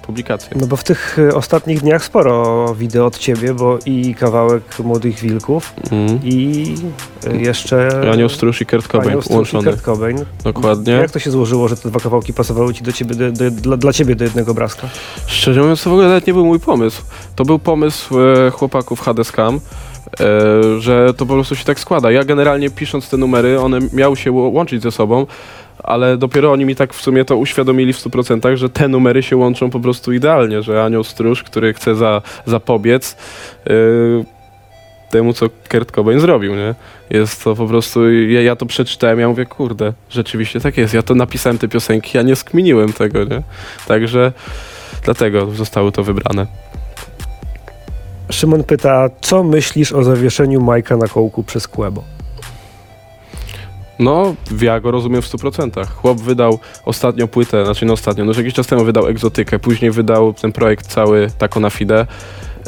publikację. 0.08 0.58
No 0.60 0.68
bo 0.68 0.76
w 0.76 0.84
tych 0.84 1.20
y, 1.20 1.36
ostatnich 1.36 1.82
dniach 1.82 2.04
sporo 2.04 2.66
wideo 2.76 3.06
od 3.06 3.18
ciebie, 3.18 3.54
bo 3.54 3.80
i 3.86 4.16
kawałek 4.16 4.80
Młodych 4.80 5.20
Wilków 5.20 5.74
Mhm. 5.92 6.20
i 6.24 6.66
y, 7.28 7.38
jeszcze... 7.38 7.90
Anioł 8.14 8.30
Stróż 8.30 8.62
i 8.62 8.66
Kurt 8.66 8.88
Cobain 8.88 9.10
Anioł 9.10 9.24
łączony. 9.30 9.72
Kurt 9.72 9.82
Cobain. 9.82 10.26
Dokładnie. 10.44 10.94
Jak 10.94 11.12
to 11.12 11.20
się 11.20 11.32
złożyło, 11.32 11.68
że 11.68 11.78
te 11.78 11.90
dwa 11.90 12.00
kawałki 12.00 12.34
pasowały 12.34 12.74
ci 12.74 12.84
do 12.84 12.92
ciebie, 12.92 13.16
do, 13.16 13.32
do, 13.32 13.52
dla, 13.52 13.78
dla 13.78 13.94
ciebie 13.94 14.16
do 14.16 14.24
jednego 14.24 14.52
obrazka? 14.52 14.88
Szczerze 15.28 15.62
mówiąc, 15.62 15.84
to 15.84 15.90
w 15.90 15.94
ogóle 15.94 16.08
nawet 16.08 16.28
nie 16.28 16.34
był 16.34 16.46
mój 16.46 16.60
pomysł. 16.60 17.02
To 17.36 17.46
był 17.46 17.60
pomysł 17.60 18.20
e, 18.20 18.52
chłopaków 18.52 19.00
Hadescam, 19.02 19.56
e, 19.56 20.80
że 20.80 21.14
to 21.14 21.26
po 21.26 21.34
prostu 21.34 21.56
się 21.56 21.66
tak 21.66 21.80
składa. 21.80 22.12
Ja 22.12 22.24
generalnie 22.24 22.70
pisząc 22.70 23.10
te 23.10 23.18
numery, 23.18 23.60
one 23.60 23.80
miały 23.94 24.16
się 24.16 24.32
łączyć 24.32 24.84
ze 24.84 24.92
sobą, 24.92 25.26
ale 25.84 26.18
dopiero 26.18 26.52
oni 26.52 26.66
mi 26.66 26.76
tak 26.76 26.94
w 26.94 27.02
sumie 27.02 27.26
to 27.26 27.38
uświadomili 27.38 27.94
w 27.94 27.98
100%, 27.98 28.56
że 28.56 28.70
te 28.70 28.88
numery 28.88 29.24
się 29.24 29.38
łączą 29.38 29.70
po 29.70 29.80
prostu 29.80 30.14
idealnie, 30.14 30.62
że 30.62 30.84
Anioł 30.84 31.04
Stróż, 31.04 31.44
który 31.44 31.74
chce 31.74 31.96
za, 31.96 32.22
zapobiec 32.46 33.18
e, 33.68 33.74
temu, 35.10 35.34
co 35.34 35.46
Kurt 35.72 35.92
Cobain 35.92 36.20
zrobił, 36.20 36.56
nie? 36.56 36.76
Jest 37.10 37.44
to 37.44 37.56
po 37.56 37.68
prostu, 37.68 38.12
ja, 38.12 38.42
ja 38.42 38.56
to 38.56 38.66
przeczytałem, 38.66 39.20
ja 39.20 39.28
mówię, 39.28 39.46
kurde, 39.46 39.94
rzeczywiście 40.10 40.60
tak 40.60 40.78
jest. 40.78 40.94
Ja 40.94 41.04
to 41.04 41.16
napisałem 41.16 41.58
te 41.58 41.68
piosenki, 41.68 42.18
ja 42.18 42.24
nie 42.24 42.36
skminiłem 42.36 42.94
tego, 42.94 43.24
nie? 43.24 43.42
Także 43.88 44.34
dlatego 45.04 45.52
zostały 45.52 45.92
to 45.92 46.04
wybrane. 46.04 46.48
Szymon 48.30 48.64
pyta, 48.64 49.10
co 49.22 49.44
myślisz 49.44 49.92
o 49.92 50.04
zawieszeniu 50.04 50.62
Majka 50.62 50.98
na 50.98 51.08
kołku 51.08 51.44
przez 51.44 51.68
Kłebo? 51.68 52.04
No, 54.04 54.36
ja 54.62 54.80
go 54.80 54.92
rozumiem 54.92 55.22
w 55.22 55.26
100%. 55.26 55.88
Chłop 55.88 56.20
wydał 56.20 56.60
ostatnią 56.86 57.28
płytę, 57.28 57.66
znaczy 57.66 57.86
no 57.86 57.94
ostatnio, 57.94 58.26
no 58.26 58.30
już 58.30 58.38
jakiś 58.38 58.54
czas 58.54 58.68
temu 58.68 58.86
wydał 58.86 59.08
Egzotykę, 59.08 59.60
później 59.60 59.92
wydał 59.92 60.34
ten 60.34 60.52
projekt 60.52 60.88
cały 60.88 61.28
Tako 61.38 61.60
na 61.60 61.70
Fide. 61.70 62.06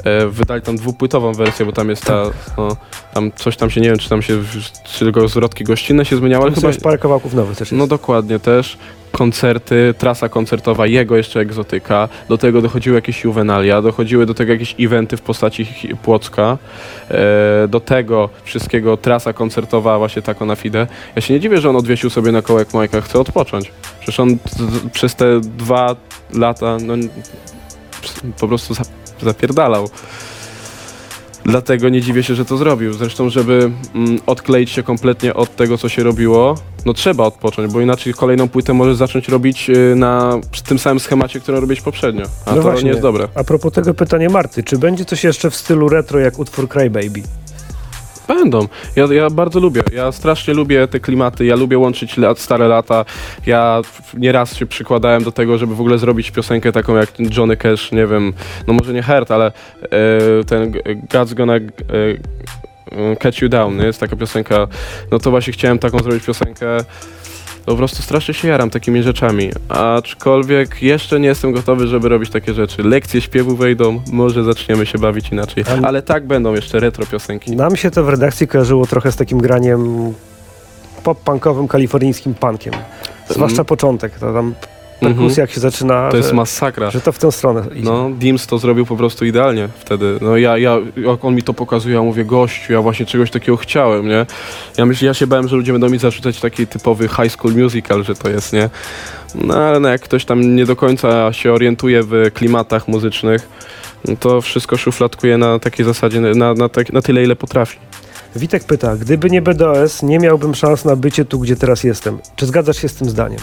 E, 0.03 0.27
wydali 0.27 0.61
tam 0.61 0.75
dwupłytową 0.75 1.33
wersję, 1.33 1.65
bo 1.65 1.71
tam 1.71 1.89
jest 1.89 2.05
ta, 2.05 2.23
no, 2.57 2.77
tam 3.13 3.31
coś 3.35 3.57
tam 3.57 3.69
się, 3.69 3.81
nie 3.81 3.89
wiem, 3.89 3.97
czy 3.97 4.09
tam 4.09 4.21
się, 4.21 4.37
czy 4.83 4.99
tylko 4.99 5.27
zwrotki 5.27 5.63
gościnne 5.63 6.05
się 6.05 6.17
zmieniały, 6.17 6.45
ale 6.45 6.55
Chyba 6.55 6.67
jest 6.67 6.81
parę 6.81 6.97
kawałków 6.97 7.33
nowych 7.33 7.57
też 7.57 7.71
jest. 7.71 7.79
No 7.79 7.87
dokładnie 7.87 8.39
też. 8.39 8.77
Koncerty, 9.11 9.93
trasa 9.97 10.29
koncertowa, 10.29 10.87
jego 10.87 11.17
jeszcze 11.17 11.39
egzotyka. 11.39 12.09
Do 12.29 12.37
tego 12.37 12.61
dochodziły 12.61 12.95
jakieś 12.95 13.23
juwenalia, 13.23 13.81
dochodziły 13.81 14.25
do 14.25 14.33
tego 14.33 14.51
jakieś 14.51 14.75
eventy 14.79 15.17
w 15.17 15.21
postaci 15.21 15.67
Płocka. 16.03 16.57
E, 17.11 17.67
do 17.67 17.79
tego 17.79 18.29
wszystkiego 18.43 18.97
trasa 18.97 19.33
koncertowa, 19.33 19.97
właśnie 19.97 20.21
tako 20.21 20.45
na 20.45 20.55
fide. 20.55 20.87
Ja 21.15 21.21
się 21.21 21.33
nie 21.33 21.39
dziwię, 21.39 21.61
że 21.61 21.69
on 21.69 21.75
odwiesił 21.75 22.09
sobie 22.09 22.31
na 22.31 22.41
kołek 22.41 22.73
Majka, 22.73 23.01
chce 23.01 23.19
odpocząć. 23.19 23.71
Przecież 23.99 24.19
on 24.19 24.37
przez 24.93 25.15
te 25.15 25.39
dwa 25.39 25.95
lata 26.33 26.77
no, 26.81 26.93
po 28.39 28.47
prostu 28.47 28.73
zapierdalał. 29.23 29.89
Dlatego 31.45 31.89
nie 31.89 32.01
dziwię 32.01 32.23
się, 32.23 32.35
że 32.35 32.45
to 32.45 32.57
zrobił. 32.57 32.93
Zresztą, 32.93 33.29
żeby 33.29 33.71
mm, 33.95 34.19
odkleić 34.25 34.69
się 34.71 34.83
kompletnie 34.83 35.33
od 35.33 35.55
tego, 35.55 35.77
co 35.77 35.89
się 35.89 36.03
robiło, 36.03 36.55
no 36.85 36.93
trzeba 36.93 37.23
odpocząć, 37.23 37.73
bo 37.73 37.81
inaczej 37.81 38.13
kolejną 38.13 38.49
płytę 38.49 38.73
możesz 38.73 38.95
zacząć 38.95 39.29
robić 39.29 39.69
y, 39.69 39.95
na 39.95 40.39
przy 40.51 40.63
tym 40.63 40.79
samym 40.79 40.99
schemacie, 40.99 41.39
który 41.39 41.59
robiłeś 41.59 41.81
poprzednio. 41.81 42.25
A 42.45 42.49
No 42.49 42.55
to 42.55 42.61
właśnie. 42.61 42.83
nie 42.83 42.89
jest 42.89 43.01
dobre. 43.01 43.27
A 43.35 43.43
propos 43.43 43.73
tego 43.73 43.93
pytanie 43.93 44.29
Marty, 44.29 44.63
czy 44.63 44.77
będzie 44.77 45.05
coś 45.05 45.23
jeszcze 45.23 45.49
w 45.49 45.55
stylu 45.55 45.89
retro 45.89 46.19
jak 46.19 46.39
utwór 46.39 46.67
Crybaby? 46.69 47.21
Będą. 48.27 48.67
Ja, 48.95 49.05
ja 49.13 49.29
bardzo 49.29 49.59
lubię. 49.59 49.83
Ja 49.93 50.11
strasznie 50.11 50.53
lubię 50.53 50.87
te 50.87 50.99
klimaty. 50.99 51.45
Ja 51.45 51.55
lubię 51.55 51.77
łączyć 51.77 52.17
lat, 52.17 52.39
stare 52.39 52.67
lata. 52.67 53.05
Ja 53.45 53.81
nieraz 54.17 54.55
się 54.55 54.65
przykładałem 54.65 55.23
do 55.23 55.31
tego, 55.31 55.57
żeby 55.57 55.75
w 55.75 55.79
ogóle 55.81 55.97
zrobić 55.97 56.31
piosenkę 56.31 56.71
taką 56.71 56.95
jak 56.95 57.09
Johnny 57.37 57.57
Cash, 57.57 57.91
nie 57.91 58.07
wiem, 58.07 58.33
no 58.67 58.73
może 58.73 58.93
nie 58.93 59.03
Hurt, 59.03 59.31
ale 59.31 59.51
e, 59.81 60.43
ten 60.43 60.71
God's 61.09 61.33
Gonna 61.33 61.55
e, 61.55 63.15
Catch 63.19 63.41
You 63.41 63.49
Down, 63.49 63.77
nie? 63.77 63.85
jest 63.85 63.99
taka 63.99 64.15
piosenka. 64.15 64.67
No 65.11 65.19
to 65.19 65.31
właśnie 65.31 65.53
chciałem 65.53 65.79
taką 65.79 65.99
zrobić 65.99 66.23
piosenkę. 66.23 66.77
Po 67.65 67.75
prostu 67.75 68.01
strasznie 68.03 68.33
się 68.33 68.47
jaram 68.47 68.69
takimi 68.69 69.03
rzeczami. 69.03 69.49
Aczkolwiek 69.69 70.81
jeszcze 70.83 71.19
nie 71.19 71.27
jestem 71.27 71.51
gotowy, 71.51 71.87
żeby 71.87 72.09
robić 72.09 72.29
takie 72.29 72.53
rzeczy. 72.53 72.83
Lekcje 72.83 73.21
śpiewu 73.21 73.55
wejdą, 73.55 74.01
może 74.11 74.43
zaczniemy 74.43 74.85
się 74.85 74.97
bawić 74.97 75.29
inaczej. 75.31 75.63
Ale- 75.71 75.87
Ale 75.87 76.01
tak 76.01 76.27
będą 76.27 76.53
jeszcze 76.53 76.79
retro 76.79 77.05
piosenki. 77.05 77.51
Nam 77.55 77.75
się 77.75 77.91
to 77.91 78.03
w 78.03 78.09
redakcji 78.09 78.47
kojarzyło 78.47 78.85
trochę 78.85 79.11
z 79.11 79.15
takim 79.15 79.37
graniem 79.39 80.13
pop-punkowym, 81.03 81.67
kalifornijskim 81.67 82.33
punkiem. 82.33 82.73
Zwłaszcza 83.29 83.63
początek, 83.63 84.19
to 84.19 84.33
tam 84.33 84.53
perkusja 85.13 85.41
jak 85.41 85.51
się 85.51 85.59
zaczyna, 85.59 85.93
Mhm. 85.93 86.11
To 86.11 86.17
jest 86.17 86.29
że, 86.29 86.35
masakra. 86.35 86.91
że 86.91 87.01
to 87.01 87.11
w 87.11 87.19
tę 87.19 87.31
stronę 87.31 87.63
idzie. 87.75 87.83
No, 87.83 88.09
Dims 88.19 88.47
to 88.47 88.57
zrobił 88.57 88.85
po 88.85 88.95
prostu 88.97 89.25
idealnie 89.25 89.69
wtedy. 89.79 90.17
No 90.21 90.37
ja, 90.37 90.57
ja, 90.57 90.77
jak 90.97 91.25
on 91.25 91.35
mi 91.35 91.43
to 91.43 91.53
pokazuje, 91.53 91.95
ja 91.95 92.01
mówię, 92.01 92.25
gościu, 92.25 92.73
ja 92.73 92.81
właśnie 92.81 93.05
czegoś 93.05 93.31
takiego 93.31 93.57
chciałem, 93.57 94.07
nie? 94.07 94.25
Ja 94.77 94.85
myślę, 94.85 95.07
ja 95.07 95.13
się 95.13 95.27
bałem, 95.27 95.47
że 95.47 95.55
ludzie 95.55 95.71
będą 95.71 95.89
mi 95.89 95.97
zarzucać 95.97 96.39
taki 96.39 96.67
typowy 96.67 97.07
high 97.07 97.31
school 97.31 97.53
musical, 97.55 98.03
że 98.03 98.15
to 98.15 98.29
jest, 98.29 98.53
nie? 98.53 98.69
No 99.35 99.55
ale 99.55 99.79
no, 99.79 99.89
jak 99.89 100.01
ktoś 100.01 100.25
tam 100.25 100.55
nie 100.55 100.65
do 100.65 100.75
końca 100.75 101.33
się 101.33 101.53
orientuje 101.53 102.03
w 102.03 102.13
klimatach 102.33 102.87
muzycznych, 102.87 103.47
no, 104.07 104.15
to 104.19 104.41
wszystko 104.41 104.77
szufladkuje 104.77 105.37
na 105.37 105.59
takiej 105.59 105.85
zasadzie, 105.85 106.21
na, 106.21 106.53
na, 106.53 106.69
tak, 106.69 106.93
na 106.93 107.01
tyle, 107.01 107.23
ile 107.23 107.35
potrafi. 107.35 107.77
Witek 108.35 108.63
pyta, 108.63 108.95
gdyby 108.95 109.29
nie 109.29 109.41
BDOS, 109.41 110.03
nie 110.03 110.19
miałbym 110.19 110.55
szans 110.55 110.85
na 110.85 110.95
bycie 110.95 111.25
tu, 111.25 111.39
gdzie 111.39 111.55
teraz 111.55 111.83
jestem. 111.83 112.17
Czy 112.35 112.45
zgadzasz 112.45 112.77
się 112.77 112.89
z 112.89 112.95
tym 112.95 113.09
zdaniem? 113.09 113.39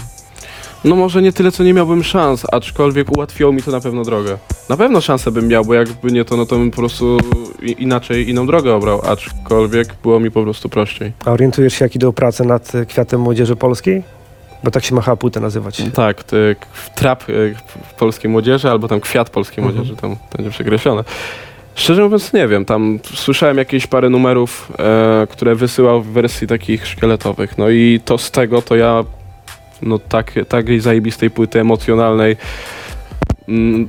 No 0.85 0.97
może 0.97 1.23
nie 1.23 1.33
tyle, 1.33 1.53
co 1.53 1.64
nie 1.64 1.75
miałbym 1.75 2.05
szans, 2.05 2.42
aczkolwiek 2.53 3.12
ułatwiło 3.16 3.53
mi 3.53 3.62
to 3.62 3.71
na 3.71 3.81
pewno 3.81 4.03
drogę. 4.03 4.38
Na 4.68 4.77
pewno 4.77 5.01
szansę 5.01 5.31
bym 5.31 5.49
miał, 5.49 5.64
bo 5.64 5.75
jakby 5.75 6.12
nie 6.12 6.25
to, 6.25 6.37
no 6.37 6.47
to 6.47 6.57
bym 6.57 6.71
po 6.71 6.77
prostu 6.77 7.18
i- 7.62 7.83
inaczej, 7.83 8.31
inną 8.31 8.47
drogę 8.47 8.75
obrał, 8.75 9.03
aczkolwiek 9.11 9.95
było 10.03 10.21
mi 10.21 10.31
po 10.31 10.42
prostu 10.42 10.68
prościej. 10.68 11.12
A 11.25 11.31
orientujesz 11.31 11.75
się, 11.75 11.85
jak 11.85 11.95
idą 11.97 12.12
prace 12.12 12.45
nad 12.45 12.75
e, 12.75 12.87
Kwiatem 12.87 13.21
Młodzieży 13.21 13.57
Polskiej? 13.57 14.03
Bo 14.64 14.71
tak 14.71 14.85
się 14.85 14.95
ma 14.95 15.03
chyba 15.03 15.16
płytę 15.16 15.40
nazywać. 15.40 15.83
Tak, 15.95 16.25
ty, 16.25 16.57
k- 16.61 16.66
trap 16.95 17.29
y, 17.29 17.55
polskiej 17.99 18.31
młodzieży, 18.31 18.71
albo 18.71 18.88
tam 18.88 19.01
kwiat 19.01 19.31
polskiej 19.31 19.59
Mhm. 19.64 19.75
młodzieży, 19.77 19.97
tam 20.01 20.16
będzie 20.37 20.51
przekreślone. 20.51 21.05
Szczerze 21.75 22.03
mówiąc 22.05 22.33
nie 22.33 22.49
wiem, 22.49 22.64
tam 22.64 22.99
słyszałem 23.14 23.59
jakieś 23.59 23.87
parę 23.87 24.11
numerów, 24.11 24.73
e, 24.79 25.27
które 25.31 25.55
wysyłał 25.55 26.03
w 26.03 26.07
wersji 26.07 26.47
takich 26.47 26.87
szkieletowych, 26.87 27.59
no 27.59 27.71
i 27.71 28.01
to 28.05 28.18
z 28.18 28.31
tego 28.31 28.62
to 28.62 28.77
ja, 28.77 29.05
no 29.83 29.99
tak, 29.99 30.33
takiej 30.49 30.81
zajebistej 30.81 31.31
płyty 31.31 31.61
emocjonalnej, 31.61 32.37
mm, 33.49 33.87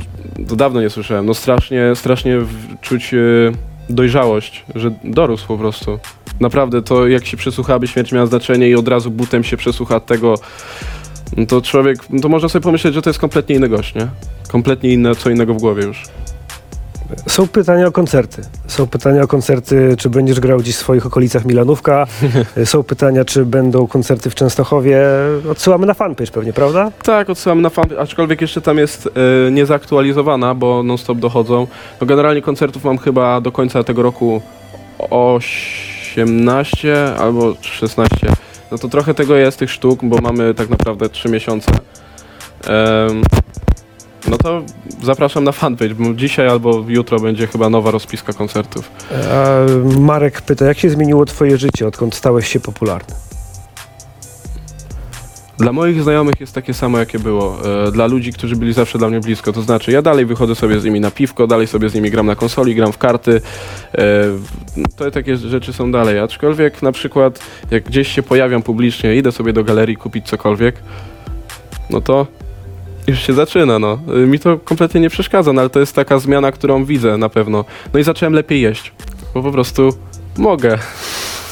to 0.47 0.55
dawno 0.55 0.81
nie 0.81 0.89
słyszałem, 0.89 1.25
no 1.25 1.33
strasznie, 1.33 1.95
strasznie 1.95 2.37
czuć 2.81 3.13
e, 3.13 3.17
dojrzałość, 3.89 4.65
że 4.75 4.91
dorósł 5.03 5.47
po 5.47 5.57
prostu. 5.57 5.99
Naprawdę 6.39 6.81
to 6.81 7.07
jak 7.07 7.25
się 7.25 7.37
przesłucha, 7.37 7.79
by 7.79 7.87
śmierć 7.87 8.11
miała 8.11 8.25
znaczenie 8.25 8.69
i 8.69 8.75
od 8.75 8.87
razu 8.87 9.11
butem 9.11 9.43
się 9.43 9.57
przesłucha 9.57 9.99
tego, 9.99 10.35
no 11.37 11.45
to 11.45 11.61
człowiek, 11.61 11.97
no 12.09 12.21
to 12.21 12.29
można 12.29 12.49
sobie 12.49 12.63
pomyśleć, 12.63 12.93
że 12.93 13.01
to 13.01 13.09
jest 13.09 13.19
kompletnie 13.19 13.55
inny 13.55 13.69
gość, 13.69 13.95
nie? 13.95 14.07
Kompletnie 14.47 14.93
inne, 14.93 15.15
co 15.15 15.29
innego 15.29 15.53
w 15.53 15.57
głowie 15.57 15.83
już. 15.83 16.03
Są 17.27 17.47
pytania 17.47 17.87
o 17.87 17.91
koncerty. 17.91 18.41
Są 18.67 18.87
pytania 18.87 19.21
o 19.21 19.27
koncerty, 19.27 19.95
czy 19.97 20.09
będziesz 20.09 20.39
grał 20.39 20.59
gdzieś 20.59 20.75
w 20.75 20.79
swoich 20.79 21.05
okolicach 21.05 21.45
Milanówka. 21.45 22.07
Są 22.65 22.83
pytania, 22.83 23.25
czy 23.25 23.45
będą 23.45 23.87
koncerty 23.87 24.29
w 24.29 24.35
Częstochowie. 24.35 25.01
Odsyłamy 25.51 25.85
na 25.85 25.93
fanpage 25.93 26.31
pewnie, 26.31 26.53
prawda? 26.53 26.91
Tak, 27.03 27.29
odsyłam 27.29 27.61
na 27.61 27.69
fan, 27.69 27.85
aczkolwiek 27.99 28.41
jeszcze 28.41 28.61
tam 28.61 28.77
jest 28.77 29.09
e, 29.47 29.51
niezaktualizowana, 29.51 30.55
bo 30.55 30.83
non-stop 30.83 31.19
dochodzą. 31.19 31.67
No 32.01 32.07
generalnie 32.07 32.41
koncertów 32.41 32.83
mam 32.83 32.97
chyba 32.97 33.41
do 33.41 33.51
końca 33.51 33.83
tego 33.83 34.01
roku 34.01 34.41
18 35.09 37.15
albo 37.17 37.55
16. 37.61 38.17
No 38.71 38.77
to 38.77 38.89
trochę 38.89 39.13
tego 39.13 39.35
jest, 39.35 39.59
tych 39.59 39.71
sztuk, 39.71 39.99
bo 40.03 40.17
mamy 40.17 40.53
tak 40.53 40.69
naprawdę 40.69 41.09
3 41.09 41.29
miesiące. 41.29 41.71
Em, 42.67 43.23
no 44.33 44.37
to 44.37 44.61
zapraszam 45.03 45.43
na 45.43 45.51
fanpage, 45.51 45.95
bo 45.95 46.13
dzisiaj 46.13 46.47
albo 46.47 46.83
jutro 46.87 47.19
będzie 47.19 47.47
chyba 47.47 47.69
nowa 47.69 47.91
rozpiska 47.91 48.33
koncertów. 48.33 48.91
A 49.31 49.57
Marek 49.99 50.41
pyta, 50.41 50.65
jak 50.65 50.79
się 50.79 50.89
zmieniło 50.89 51.25
twoje 51.25 51.57
życie, 51.57 51.87
odkąd 51.87 52.15
stałeś 52.15 52.47
się 52.47 52.59
popularny? 52.59 53.15
Dla 55.57 55.71
moich 55.73 56.03
znajomych 56.03 56.39
jest 56.39 56.55
takie 56.55 56.73
samo, 56.73 56.97
jakie 56.97 57.19
było. 57.19 57.57
E, 57.87 57.91
Dla 57.91 58.07
ludzi, 58.07 58.33
którzy 58.33 58.55
byli 58.55 58.73
zawsze 58.73 58.97
dla 58.97 59.09
mnie 59.09 59.19
blisko. 59.19 59.53
To 59.53 59.61
znaczy, 59.61 59.91
ja 59.91 60.01
dalej 60.01 60.25
wychodzę 60.25 60.55
sobie 60.55 60.79
z 60.79 60.85
nimi 60.85 60.99
na 60.99 61.11
piwko, 61.11 61.47
dalej 61.47 61.67
sobie 61.67 61.89
z 61.89 61.93
nimi 61.95 62.11
gram 62.11 62.25
na 62.25 62.35
konsoli, 62.35 62.75
gram 62.75 62.91
w 62.91 62.97
karty. 62.97 63.41
E, 63.97 63.99
To 64.95 65.11
takie 65.11 65.37
rzeczy 65.37 65.73
są 65.73 65.91
dalej. 65.91 66.19
Aczkolwiek 66.19 66.81
na 66.81 66.91
przykład, 66.91 67.39
jak 67.71 67.83
gdzieś 67.83 68.07
się 68.07 68.23
pojawiam 68.23 68.61
publicznie, 68.61 69.15
idę 69.15 69.31
sobie 69.31 69.53
do 69.53 69.63
galerii 69.63 69.95
kupić 69.97 70.27
cokolwiek, 70.27 70.75
no 71.89 72.01
to 72.01 72.27
już 73.07 73.19
się 73.19 73.33
zaczyna, 73.33 73.79
no. 73.79 73.99
E, 74.15 74.27
Mi 74.27 74.39
to 74.39 74.57
kompletnie 74.57 75.01
nie 75.01 75.09
przeszkadza, 75.09 75.53
no 75.53 75.61
ale 75.61 75.69
to 75.69 75.79
jest 75.79 75.95
taka 75.95 76.19
zmiana, 76.19 76.51
którą 76.51 76.85
widzę 76.85 77.17
na 77.17 77.29
pewno. 77.29 77.65
No 77.93 77.99
i 77.99 78.03
zacząłem 78.03 78.33
lepiej 78.33 78.61
jeść, 78.61 78.91
bo 79.33 79.43
po 79.43 79.51
prostu 79.51 79.89
mogę. 80.37 80.77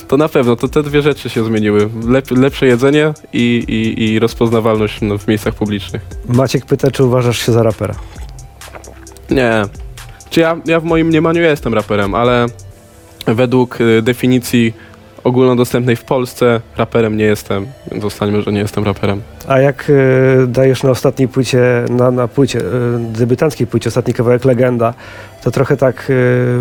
To 0.08 0.18
na 0.18 0.30
pewno, 0.30 0.56
to 0.56 0.68
te 0.68 0.84
dwie 0.84 1.02
rzeczy 1.02 1.30
się 1.30 1.44
zmieniły. 1.44 1.90
Lep, 2.08 2.32
lepsze 2.32 2.66
jedzenie 2.66 3.14
i, 3.34 3.64
i, 3.68 4.04
i 4.04 4.20
rozpoznawalność 4.20 5.02
no, 5.02 5.18
w 5.18 5.28
miejscach 5.28 5.54
publicznych. 5.54 6.02
Maciek 6.30 6.66
pyta, 6.66 6.92
czy 6.92 7.04
uważasz 7.04 7.46
się 7.46 7.52
za 7.52 7.64
rapera? 7.64 7.96
Nie. 9.30 9.64
Czy 10.30 10.40
ja, 10.40 10.58
ja 10.66 10.80
w 10.80 10.84
moim 10.84 11.08
mniemaniu 11.08 11.42
jestem 11.42 11.74
raperem, 11.74 12.16
ale 12.16 12.46
według 13.26 13.82
y, 13.82 14.02
definicji 14.02 14.74
ogólnodostępnej 15.24 15.96
w 15.96 16.04
Polsce 16.04 16.62
raperem 16.78 17.18
nie 17.18 17.26
jestem. 17.26 17.66
Więc 17.92 18.04
Zostańmy, 18.04 18.42
że 18.42 18.52
nie 18.52 18.60
jestem 18.60 18.84
raperem. 18.84 19.22
A 19.48 19.60
jak 19.60 19.92
e, 20.44 20.48
dajesz 20.48 20.84
na 20.84 20.90
ostatniej 20.90 21.28
płycie, 21.28 21.62
na, 21.90 22.12
na 22.12 22.28
płycie, 22.28 22.60
e, 22.60 22.64
debiutanckiej 23.00 23.68
płycie, 23.68 23.88
ostatni 23.88 24.14
kawałek 24.14 24.46
Legenda, 24.46 24.94
to 25.44 25.52
trochę 25.52 25.78
tak 25.78 26.12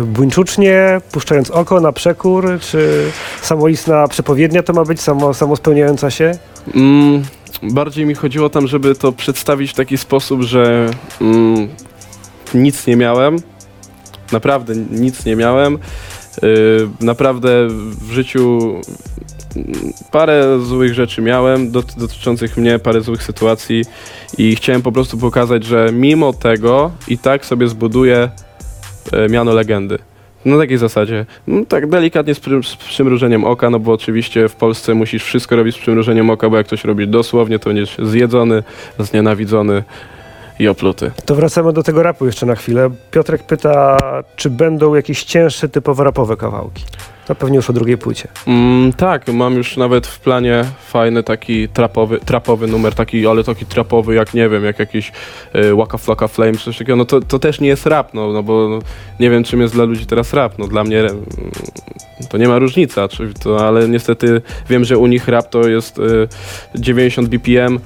e, 0.01 0.05
buńczucznie, 0.05 1.01
puszczając 1.11 1.51
oko 1.51 1.79
na 1.79 1.91
przekór, 1.91 2.59
czy 2.59 3.11
samoistna 3.41 4.07
przepowiednia 4.07 4.63
to 4.63 4.73
ma 4.73 4.85
być, 4.85 5.01
samo, 5.01 5.33
samospełniająca 5.33 6.11
się? 6.11 6.31
Mm, 6.75 7.23
bardziej 7.63 8.05
mi 8.05 8.15
chodziło 8.15 8.49
tam, 8.49 8.67
żeby 8.67 8.95
to 8.95 9.11
przedstawić 9.11 9.71
w 9.71 9.75
taki 9.75 9.97
sposób, 9.97 10.41
że 10.41 10.89
mm, 11.21 11.67
nic 12.53 12.87
nie 12.87 12.95
miałem. 12.95 13.37
Naprawdę 14.31 14.75
nic 14.75 15.25
nie 15.25 15.35
miałem. 15.35 15.79
Yy, 16.41 16.89
naprawdę 17.01 17.67
w 18.07 18.11
życiu 18.11 18.59
parę 20.11 20.59
złych 20.59 20.93
rzeczy 20.93 21.21
miałem 21.21 21.71
dot- 21.71 21.97
dotyczących 21.97 22.57
mnie, 22.57 22.79
parę 22.79 23.01
złych 23.01 23.23
sytuacji 23.23 23.85
i 24.37 24.55
chciałem 24.55 24.81
po 24.81 24.91
prostu 24.91 25.17
pokazać, 25.17 25.63
że 25.63 25.89
mimo 25.93 26.33
tego 26.33 26.91
i 27.07 27.17
tak 27.17 27.45
sobie 27.45 27.67
zbuduję 27.67 28.29
e, 29.11 29.29
miano 29.29 29.53
legendy. 29.53 29.99
Na 30.45 30.57
takiej 30.57 30.77
zasadzie. 30.77 31.25
No, 31.47 31.65
tak 31.65 31.89
delikatnie 31.89 32.35
z, 32.35 32.39
przy, 32.39 32.63
z 32.63 32.75
przymrużeniem 32.75 33.43
oka, 33.43 33.69
no 33.69 33.79
bo 33.79 33.91
oczywiście 33.91 34.49
w 34.49 34.55
Polsce 34.55 34.93
musisz 34.93 35.23
wszystko 35.23 35.55
robić 35.55 35.75
z 35.75 35.79
przymrużeniem 35.79 36.29
oka, 36.29 36.49
bo 36.49 36.57
jak 36.57 36.67
ktoś 36.67 36.83
robi 36.83 37.07
dosłownie, 37.07 37.59
to 37.59 37.69
będziesz 37.69 37.97
zjedzony, 38.03 38.63
znienawidzony 38.99 39.83
i 40.61 40.67
opluty. 40.67 41.11
To 41.25 41.35
wracamy 41.35 41.73
do 41.73 41.83
tego 41.83 42.03
rapu 42.03 42.25
jeszcze 42.25 42.45
na 42.45 42.55
chwilę. 42.55 42.89
Piotrek 43.11 43.43
pyta, 43.43 43.97
czy 44.35 44.49
będą 44.49 44.95
jakieś 44.95 45.23
cięższe, 45.23 45.69
typowo 45.69 46.03
rapowe 46.03 46.37
kawałki? 46.37 46.83
To 47.27 47.35
pewnie 47.35 47.55
już 47.55 47.69
o 47.69 47.73
drugiej 47.73 47.97
płycie. 47.97 48.27
Mm, 48.47 48.93
tak, 48.93 49.27
mam 49.27 49.55
już 49.55 49.77
nawet 49.77 50.07
w 50.07 50.19
planie 50.19 50.65
fajny 50.87 51.23
taki 51.23 51.69
trapowy, 51.69 52.19
trapowy 52.19 52.67
numer, 52.67 52.95
taki, 52.95 53.27
ale 53.27 53.43
taki 53.43 53.65
trapowy 53.65 54.15
jak, 54.15 54.33
nie 54.33 54.49
wiem, 54.49 54.63
jak 54.65 54.79
jakiś 54.79 55.11
y, 55.55 55.75
Waka 55.75 55.97
Flocka 55.97 56.27
Flame, 56.27 56.53
czy 56.53 56.65
coś 56.65 56.77
takiego, 56.77 56.95
no 56.95 57.05
to, 57.05 57.21
to 57.21 57.39
też 57.39 57.59
nie 57.59 57.67
jest 57.67 57.85
rap, 57.85 58.13
no, 58.13 58.33
no 58.33 58.43
bo 58.43 58.69
no, 58.69 58.79
nie 59.19 59.29
wiem 59.29 59.43
czym 59.43 59.61
jest 59.61 59.73
dla 59.73 59.83
ludzi 59.83 60.05
teraz 60.05 60.33
rap, 60.33 60.53
no 60.57 60.67
dla 60.67 60.83
mnie 60.83 60.99
mm, 60.99 61.25
to 62.29 62.37
nie 62.37 62.47
ma 62.47 62.59
różnicy, 62.59 63.01
czy 63.09 63.33
to, 63.33 63.67
ale 63.67 63.89
niestety 63.89 64.41
wiem, 64.69 64.85
że 64.85 64.97
u 64.97 65.07
nich 65.07 65.27
rap 65.27 65.49
to 65.49 65.69
jest 65.69 65.99
y, 65.99 66.27
90 66.75 67.29
BPM, 67.29 67.75
y, 67.75 67.79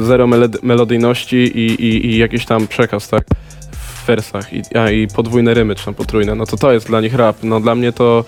zero 0.00 0.26
melody- 0.26 0.58
melodyjności 0.62 1.36
i, 1.36 1.84
i, 1.84 2.06
i 2.06 2.18
jakiś 2.18 2.46
tam 2.46 2.66
przekaz, 2.66 3.08
tak, 3.08 3.24
w 3.72 4.06
wersach. 4.06 4.52
I, 4.52 4.62
a, 4.74 4.90
i 4.90 5.08
podwójne 5.08 5.54
rymy, 5.54 5.74
czy 5.74 5.84
tam 5.84 5.94
potrójne, 5.94 6.34
no 6.34 6.46
to 6.46 6.56
to 6.56 6.72
jest 6.72 6.86
dla 6.86 7.00
nich 7.00 7.14
rap, 7.14 7.36
no 7.42 7.60
dla 7.60 7.74
mnie 7.74 7.92
to 7.92 8.24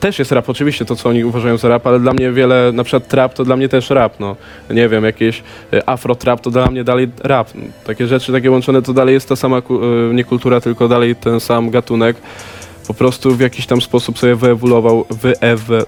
też 0.00 0.18
jest 0.18 0.32
rap, 0.32 0.48
oczywiście 0.48 0.84
to, 0.84 0.96
co 0.96 1.08
oni 1.08 1.24
uważają 1.24 1.56
za 1.56 1.68
rap, 1.68 1.86
ale 1.86 2.00
dla 2.00 2.12
mnie 2.12 2.32
wiele, 2.32 2.70
na 2.72 2.84
przykład 2.84 3.08
trap 3.08 3.34
to 3.34 3.44
dla 3.44 3.56
mnie 3.56 3.68
też 3.68 3.90
rap, 3.90 4.20
no. 4.20 4.36
Nie 4.70 4.88
wiem, 4.88 5.04
jakieś 5.04 5.42
y, 5.72 5.86
afro 5.86 6.14
trap 6.14 6.40
to 6.40 6.50
dla 6.50 6.66
mnie 6.66 6.84
dalej 6.84 7.08
rap. 7.24 7.50
Takie 7.84 8.06
rzeczy, 8.06 8.32
takie 8.32 8.50
łączone 8.50 8.82
to 8.82 8.92
dalej 8.92 9.14
jest 9.14 9.28
ta 9.28 9.36
sama, 9.36 9.58
y, 9.58 10.14
nie 10.14 10.24
kultura, 10.24 10.60
tylko 10.60 10.88
dalej 10.88 11.16
ten 11.16 11.40
sam 11.40 11.70
gatunek. 11.70 12.16
Po 12.86 12.94
prostu 12.94 13.34
w 13.34 13.40
jakiś 13.40 13.66
tam 13.66 13.80
sposób 13.80 14.18
sobie 14.18 14.34
wyewoluował, 14.34 15.04
wyewe... 15.10 15.84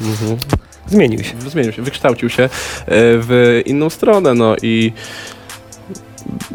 Mhm. 0.00 0.36
Zmienił 0.86 1.24
się. 1.24 1.40
Zmienił 1.40 1.72
się, 1.72 1.82
wykształcił 1.82 2.28
się 2.28 2.42
y, 2.42 2.48
w 2.88 3.62
inną 3.66 3.90
stronę, 3.90 4.34
no 4.34 4.56
i 4.62 4.92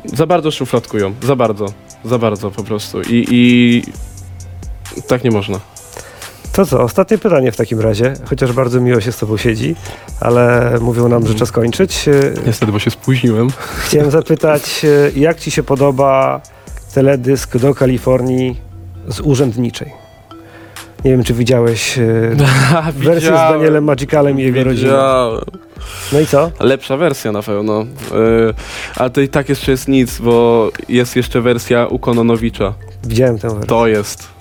za 0.05 0.25
bardzo 0.25 0.51
szufladkują, 0.51 1.13
za 1.23 1.35
bardzo, 1.35 1.65
za 2.05 2.17
bardzo 2.17 2.51
po 2.51 2.63
prostu 2.63 3.01
i, 3.01 3.25
i 3.31 3.83
tak 5.07 5.23
nie 5.23 5.31
można. 5.31 5.59
To 6.59 6.65
co, 6.65 6.81
ostatnie 6.81 7.17
pytanie 7.17 7.51
w 7.51 7.57
takim 7.57 7.79
razie, 7.79 8.13
chociaż 8.29 8.51
bardzo 8.51 8.81
miło 8.81 9.01
się 9.01 9.11
z 9.11 9.17
tobą 9.17 9.37
siedzi, 9.37 9.75
ale 10.19 10.73
mówią 10.81 11.09
nam, 11.09 11.27
że 11.27 11.35
czas 11.35 11.51
kończyć. 11.51 12.05
Niestety, 12.45 12.71
bo 12.71 12.79
się 12.79 12.91
spóźniłem. 12.91 13.47
Chciałem 13.85 14.11
zapytać, 14.11 14.85
jak 15.15 15.39
ci 15.39 15.51
się 15.51 15.63
podoba 15.63 16.41
teledysk 16.93 17.57
do 17.57 17.75
Kalifornii 17.75 18.61
z 19.07 19.19
urzędniczej? 19.19 19.91
Nie 21.05 21.11
wiem, 21.11 21.23
czy 21.23 21.33
widziałeś 21.33 21.97
e, 21.97 22.35
wersję 22.93 23.29
z 23.29 23.51
Danielem 23.51 23.83
Magicalem 23.83 24.39
i 24.39 24.43
jego 24.43 24.63
rodziną. 24.63 24.93
No 26.13 26.19
i 26.19 26.25
co? 26.25 26.51
Lepsza 26.59 26.97
wersja 26.97 27.31
na 27.31 27.41
pewno. 27.41 27.79
Yy, 27.79 28.53
ale 28.95 29.09
to 29.09 29.21
i 29.21 29.29
tak 29.29 29.49
jeszcze 29.49 29.71
jest 29.71 29.87
nic, 29.87 30.19
bo 30.19 30.69
jest 30.89 31.15
jeszcze 31.15 31.41
wersja 31.41 31.87
u 31.87 31.99
Kononowicza. 31.99 32.73
Widziałem 33.03 33.39
tę 33.39 33.47
wersję. 33.47 33.67
To 33.67 33.87
jest. 33.87 34.38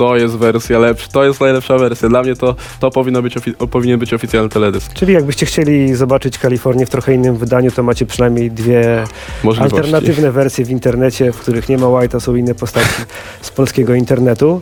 To 0.00 0.16
jest 0.16 0.36
wersja 0.36 0.78
lepsza. 0.78 1.08
To 1.12 1.24
jest 1.24 1.40
najlepsza 1.40 1.78
wersja. 1.78 2.08
Dla 2.08 2.22
mnie 2.22 2.36
to, 2.36 2.54
to 2.80 2.90
powinno 2.90 3.22
być 3.22 3.34
powinien 3.70 3.98
być 3.98 4.14
oficjalny 4.14 4.48
teledysk. 4.48 4.92
Czyli 4.92 5.12
jakbyście 5.12 5.46
chcieli 5.46 5.94
zobaczyć 5.94 6.38
Kalifornię 6.38 6.86
w 6.86 6.90
trochę 6.90 7.14
innym 7.14 7.36
wydaniu, 7.36 7.70
to 7.70 7.82
macie 7.82 8.06
przynajmniej 8.06 8.50
dwie 8.50 9.04
Możliwości. 9.44 9.76
alternatywne 9.76 10.32
wersje 10.32 10.64
w 10.64 10.70
internecie, 10.70 11.32
w 11.32 11.38
których 11.38 11.68
nie 11.68 11.78
ma 11.78 11.86
White'a, 11.86 12.20
są 12.20 12.34
inne 12.34 12.54
postaci 12.54 12.88
z 13.40 13.50
polskiego 13.50 13.94
internetu. 13.94 14.60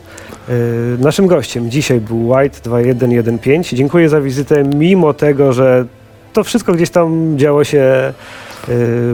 Yy, 0.49 0.55
naszym 0.99 1.27
gościem 1.27 1.71
dzisiaj 1.71 2.01
był 2.01 2.29
White 2.29 2.59
2115. 2.63 3.75
Dziękuję 3.75 4.09
za 4.09 4.21
wizytę, 4.21 4.63
mimo 4.63 5.13
tego, 5.13 5.53
że 5.53 5.85
to 6.33 6.43
wszystko 6.43 6.73
gdzieś 6.73 6.89
tam 6.89 7.37
działo 7.37 7.63
się 7.63 8.13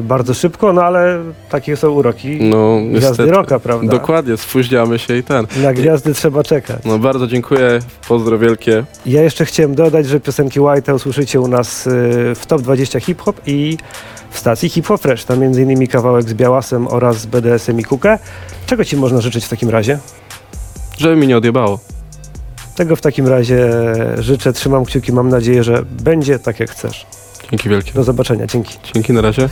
bardzo 0.01 0.33
szybko, 0.33 0.73
no 0.73 0.83
ale 0.83 1.19
takie 1.49 1.77
są 1.77 1.89
uroki 1.91 2.37
No, 2.41 2.77
gwiazdy 2.89 3.07
niestety. 3.07 3.31
roka, 3.31 3.59
prawda? 3.59 3.91
Dokładnie, 3.91 4.37
spóźniamy 4.37 4.99
się 4.99 5.17
i 5.17 5.23
ten. 5.23 5.47
Na 5.63 5.73
gwiazdy 5.73 6.13
trzeba 6.13 6.43
czekać. 6.43 6.79
No 6.85 6.99
bardzo 6.99 7.27
dziękuję, 7.27 7.79
pozdro 8.07 8.37
wielkie. 8.39 8.83
Ja 9.05 9.21
jeszcze 9.21 9.45
chciałem 9.45 9.75
dodać, 9.75 10.07
że 10.07 10.19
piosenki 10.19 10.59
White'a 10.59 10.95
usłyszycie 10.95 11.41
u 11.41 11.47
nas 11.47 11.85
yy, 11.85 11.91
w 12.35 12.45
Top 12.47 12.61
20 12.61 12.99
Hip 12.99 13.21
Hop 13.21 13.41
i 13.45 13.77
w 14.29 14.39
stacji 14.39 14.69
Hip 14.69 14.87
Hop 14.87 15.01
Fresh. 15.01 15.23
Tam 15.25 15.39
między 15.39 15.61
innymi 15.61 15.87
kawałek 15.87 16.29
z 16.29 16.33
Białasem 16.33 16.87
oraz 16.87 17.17
z 17.17 17.25
BDS-em 17.25 17.79
i 17.79 17.83
Kukę. 17.83 18.19
Czego 18.65 18.85
Ci 18.85 18.97
można 18.97 19.21
życzyć 19.21 19.45
w 19.45 19.49
takim 19.49 19.69
razie? 19.69 19.99
Żeby 20.97 21.15
mi 21.15 21.27
nie 21.27 21.37
odjebało. 21.37 21.79
Tego 22.75 22.95
w 22.95 23.01
takim 23.01 23.27
razie 23.27 23.69
życzę, 24.17 24.53
trzymam 24.53 24.85
kciuki, 24.85 25.13
mam 25.13 25.29
nadzieję, 25.29 25.63
że 25.63 25.83
będzie 26.03 26.39
tak 26.39 26.59
jak 26.59 26.69
chcesz. 26.71 27.05
Dzięki 27.51 27.69
wielkie. 27.69 27.91
Do 27.91 28.03
zobaczenia, 28.03 28.47
dzięki. 28.47 28.77
Dzięki 28.93 29.13
na 29.13 29.21
razie. 29.21 29.49